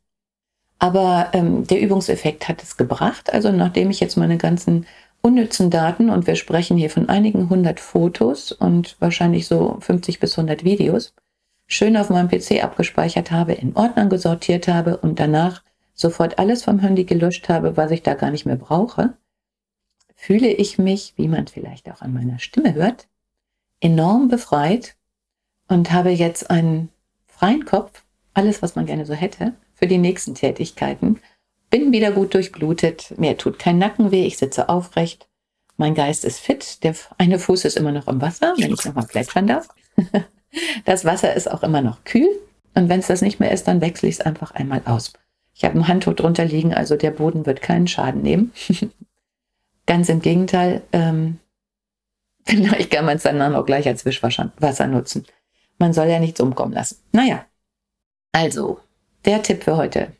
Aber 0.79 1.29
ähm, 1.33 1.67
der 1.67 1.79
Übungseffekt 1.79 2.47
hat 2.47 2.63
es 2.63 2.75
gebracht. 2.75 3.31
Also 3.31 3.51
nachdem 3.51 3.89
ich 3.89 3.99
jetzt 3.99 4.17
meine 4.17 4.37
ganzen 4.37 4.85
unnützen 5.21 5.69
Daten, 5.69 6.09
und 6.09 6.25
wir 6.25 6.35
sprechen 6.35 6.77
hier 6.77 6.89
von 6.89 7.07
einigen 7.07 7.49
hundert 7.49 7.79
Fotos 7.79 8.51
und 8.51 8.95
wahrscheinlich 8.99 9.47
so 9.47 9.77
50 9.79 10.19
bis 10.19 10.37
100 10.37 10.63
Videos, 10.63 11.13
schön 11.71 11.95
auf 11.95 12.09
meinem 12.09 12.27
PC 12.27 12.63
abgespeichert 12.63 13.31
habe, 13.31 13.53
in 13.53 13.75
Ordnern 13.75 14.09
gesortiert 14.09 14.67
habe 14.67 14.97
und 14.97 15.19
danach 15.19 15.63
sofort 15.93 16.37
alles 16.37 16.63
vom 16.63 16.79
Handy 16.79 17.05
gelöscht 17.05 17.47
habe, 17.49 17.77
was 17.77 17.91
ich 17.91 18.03
da 18.03 18.13
gar 18.13 18.31
nicht 18.31 18.45
mehr 18.45 18.57
brauche, 18.57 19.13
fühle 20.15 20.49
ich 20.49 20.77
mich, 20.77 21.13
wie 21.15 21.27
man 21.27 21.47
vielleicht 21.47 21.89
auch 21.89 22.01
an 22.01 22.13
meiner 22.13 22.39
Stimme 22.39 22.73
hört, 22.73 23.07
enorm 23.79 24.27
befreit 24.27 24.95
und 25.67 25.91
habe 25.91 26.09
jetzt 26.09 26.49
einen 26.49 26.89
freien 27.25 27.65
Kopf, 27.65 28.03
alles, 28.33 28.61
was 28.61 28.75
man 28.75 28.85
gerne 28.85 29.05
so 29.05 29.13
hätte, 29.13 29.53
für 29.73 29.87
die 29.87 29.97
nächsten 29.97 30.35
Tätigkeiten. 30.35 31.19
Bin 31.69 31.93
wieder 31.93 32.11
gut 32.11 32.33
durchblutet, 32.33 33.17
mir 33.17 33.37
tut 33.37 33.59
kein 33.59 33.77
Nacken 33.77 34.11
weh, 34.11 34.25
ich 34.25 34.37
sitze 34.37 34.67
aufrecht. 34.67 35.29
Mein 35.77 35.95
Geist 35.95 36.25
ist 36.25 36.39
fit, 36.39 36.83
der 36.83 36.95
eine 37.17 37.39
Fuß 37.39 37.63
ist 37.63 37.77
immer 37.77 37.93
noch 37.93 38.07
im 38.07 38.21
Wasser, 38.21 38.55
wenn 38.57 38.73
ich 38.73 38.83
nochmal 38.83 39.07
plätschern 39.07 39.47
darf. 39.47 39.69
Das 40.85 41.05
Wasser 41.05 41.33
ist 41.33 41.49
auch 41.49 41.63
immer 41.63 41.81
noch 41.81 42.03
kühl 42.03 42.27
und 42.75 42.89
wenn 42.89 42.99
es 42.99 43.07
das 43.07 43.21
nicht 43.21 43.39
mehr 43.39 43.51
ist, 43.51 43.67
dann 43.67 43.81
wechsle 43.81 44.09
ich 44.09 44.15
es 44.15 44.21
einfach 44.21 44.51
einmal 44.51 44.81
aus. 44.85 45.13
Ich 45.53 45.63
habe 45.63 45.77
ein 45.77 45.87
Handtuch 45.87 46.13
drunter 46.13 46.45
liegen, 46.45 46.73
also 46.73 46.95
der 46.95 47.11
Boden 47.11 47.45
wird 47.45 47.61
keinen 47.61 47.87
Schaden 47.87 48.21
nehmen. 48.21 48.53
Ganz 49.85 50.09
im 50.09 50.21
Gegenteil, 50.21 50.81
ähm, 50.91 51.39
vielleicht 52.45 52.91
kann 52.91 53.05
man 53.05 53.17
es 53.17 53.23
dann 53.23 53.41
auch 53.55 53.65
gleich 53.65 53.87
als 53.87 54.05
Wischwasser 54.05 54.87
nutzen. 54.87 55.25
Man 55.77 55.93
soll 55.93 56.07
ja 56.07 56.19
nichts 56.19 56.39
umkommen 56.39 56.73
lassen. 56.73 56.97
Naja, 57.11 57.45
also, 58.31 58.79
der 59.25 59.43
Tipp 59.43 59.63
für 59.63 59.77
heute. 59.77 60.15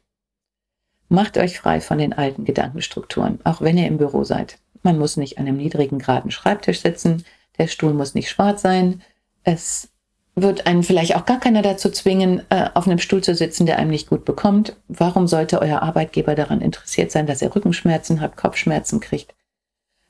Macht 1.07 1.37
euch 1.37 1.59
frei 1.59 1.81
von 1.81 1.97
den 1.97 2.13
alten 2.13 2.45
Gedankenstrukturen, 2.45 3.39
auch 3.43 3.61
wenn 3.61 3.77
ihr 3.77 3.87
im 3.87 3.97
Büro 3.97 4.23
seid. 4.23 4.59
Man 4.83 4.97
muss 4.97 5.17
nicht 5.17 5.37
an 5.37 5.47
einem 5.47 5.57
niedrigen, 5.57 5.99
geraden 5.99 6.31
Schreibtisch 6.31 6.81
sitzen, 6.81 7.25
der 7.57 7.67
Stuhl 7.67 7.93
muss 7.93 8.15
nicht 8.15 8.29
schwarz 8.29 8.61
sein. 8.61 9.01
Es 9.43 9.90
wird 10.35 10.65
einen 10.65 10.83
vielleicht 10.83 11.15
auch 11.15 11.25
gar 11.25 11.39
keiner 11.39 11.61
dazu 11.61 11.89
zwingen, 11.89 12.43
äh, 12.49 12.69
auf 12.73 12.87
einem 12.87 12.99
Stuhl 12.99 13.21
zu 13.21 13.35
sitzen, 13.35 13.65
der 13.65 13.77
einem 13.77 13.91
nicht 13.91 14.09
gut 14.09 14.25
bekommt. 14.25 14.77
Warum 14.87 15.27
sollte 15.27 15.61
euer 15.61 15.81
Arbeitgeber 15.81 16.35
daran 16.35 16.61
interessiert 16.61 17.11
sein, 17.11 17.27
dass 17.27 17.41
ihr 17.41 17.53
Rückenschmerzen 17.53 18.21
habt, 18.21 18.37
Kopfschmerzen 18.37 18.99
kriegt, 18.99 19.35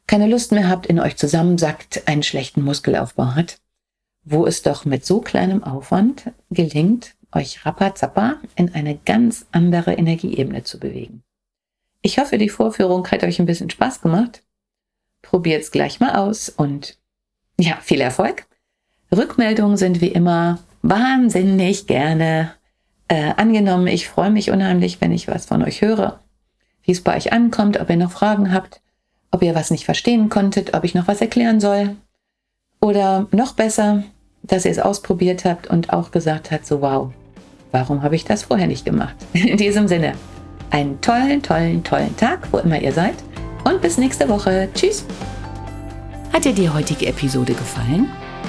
keine 0.08 0.28
Lust 0.28 0.52
mehr 0.52 0.70
habt, 0.70 0.86
in 0.86 1.00
euch 1.00 1.18
zusammensackt, 1.18 2.08
einen 2.08 2.24
schlechten 2.24 2.62
Muskelaufbau 2.62 3.36
hat? 3.36 3.58
wo 4.24 4.46
es 4.46 4.62
doch 4.62 4.86
mit 4.86 5.06
so 5.06 5.22
kleinem 5.22 5.64
Aufwand 5.64 6.32
gelingt, 6.50 7.16
euch 7.32 7.66
rapazappa 7.66 8.40
in 8.56 8.74
eine 8.74 8.98
ganz 8.98 9.48
andere 9.52 9.94
Energieebene 9.94 10.64
zu 10.64 10.80
bewegen. 10.80 11.24
Ich 12.02 12.18
hoffe, 12.18 12.38
die 12.38 12.50
Vorführung 12.50 13.08
hat 13.10 13.24
euch 13.24 13.40
ein 13.40 13.46
bisschen 13.46 13.70
Spaß 13.70 14.02
gemacht. 14.02 14.44
Probiert 15.22 15.64
es 15.64 15.72
gleich 15.72 16.00
mal 16.00 16.16
aus 16.16 16.50
und 16.50 16.98
ja, 17.60 17.78
viel 17.82 18.02
Erfolg. 18.02 18.48
Rückmeldungen 19.16 19.78
sind 19.78 20.02
wie 20.02 20.08
immer 20.08 20.60
wahnsinnig 20.82 21.88
gerne 21.88 22.52
äh, 23.08 23.34
angenommen. 23.36 23.88
Ich 23.88 24.08
freue 24.08 24.32
mich 24.32 24.52
unheimlich, 24.52 25.02
wenn 25.02 25.12
ich 25.12 25.28
was 25.28 25.46
von 25.46 25.64
euch 25.64 25.82
höre, 25.82 26.20
wie 26.84 26.92
es 26.92 27.02
bei 27.02 27.18
euch 27.18 27.34
ankommt, 27.34 27.80
ob 27.80 27.90
ihr 27.90 27.98
noch 27.98 28.12
Fragen 28.12 28.54
habt, 28.54 28.82
ob 29.30 29.44
ihr 29.44 29.54
was 29.54 29.72
nicht 29.72 29.86
verstehen 29.86 30.30
konntet, 30.30 30.74
ob 30.74 30.84
ich 30.84 30.96
noch 30.96 31.08
was 31.08 31.22
erklären 31.22 31.60
soll. 31.60 31.98
Oder 32.80 33.28
noch 33.32 33.54
besser, 33.54 34.04
dass 34.44 34.66
ihr 34.66 34.72
es 34.72 34.80
ausprobiert 34.80 35.46
habt 35.46 35.68
und 35.68 35.92
auch 35.92 36.12
gesagt 36.12 36.52
habt, 36.52 36.66
so 36.66 36.82
wow, 36.82 37.12
warum 37.72 38.02
habe 38.02 38.16
ich 38.16 38.24
das 38.26 38.44
vorher 38.44 38.68
nicht 38.68 38.86
gemacht? 38.86 39.16
In 39.34 39.58
diesem 39.58 39.88
Sinne, 39.88 40.14
einen 40.72 41.02
tollen, 41.02 41.44
tollen, 41.44 41.84
tollen 41.84 42.16
Tag, 42.16 42.48
wo 42.52 42.58
immer 42.58 42.82
ihr 42.82 42.94
seid 42.94 43.16
und 43.66 43.82
bis 43.82 43.98
nächste 43.98 44.30
Woche. 44.30 44.70
Tschüss. 44.74 45.06
Hat 46.32 46.46
dir 46.46 46.54
die 46.54 46.70
heutige 46.70 47.08
Episode 47.08 47.54
gefallen? 47.54 48.10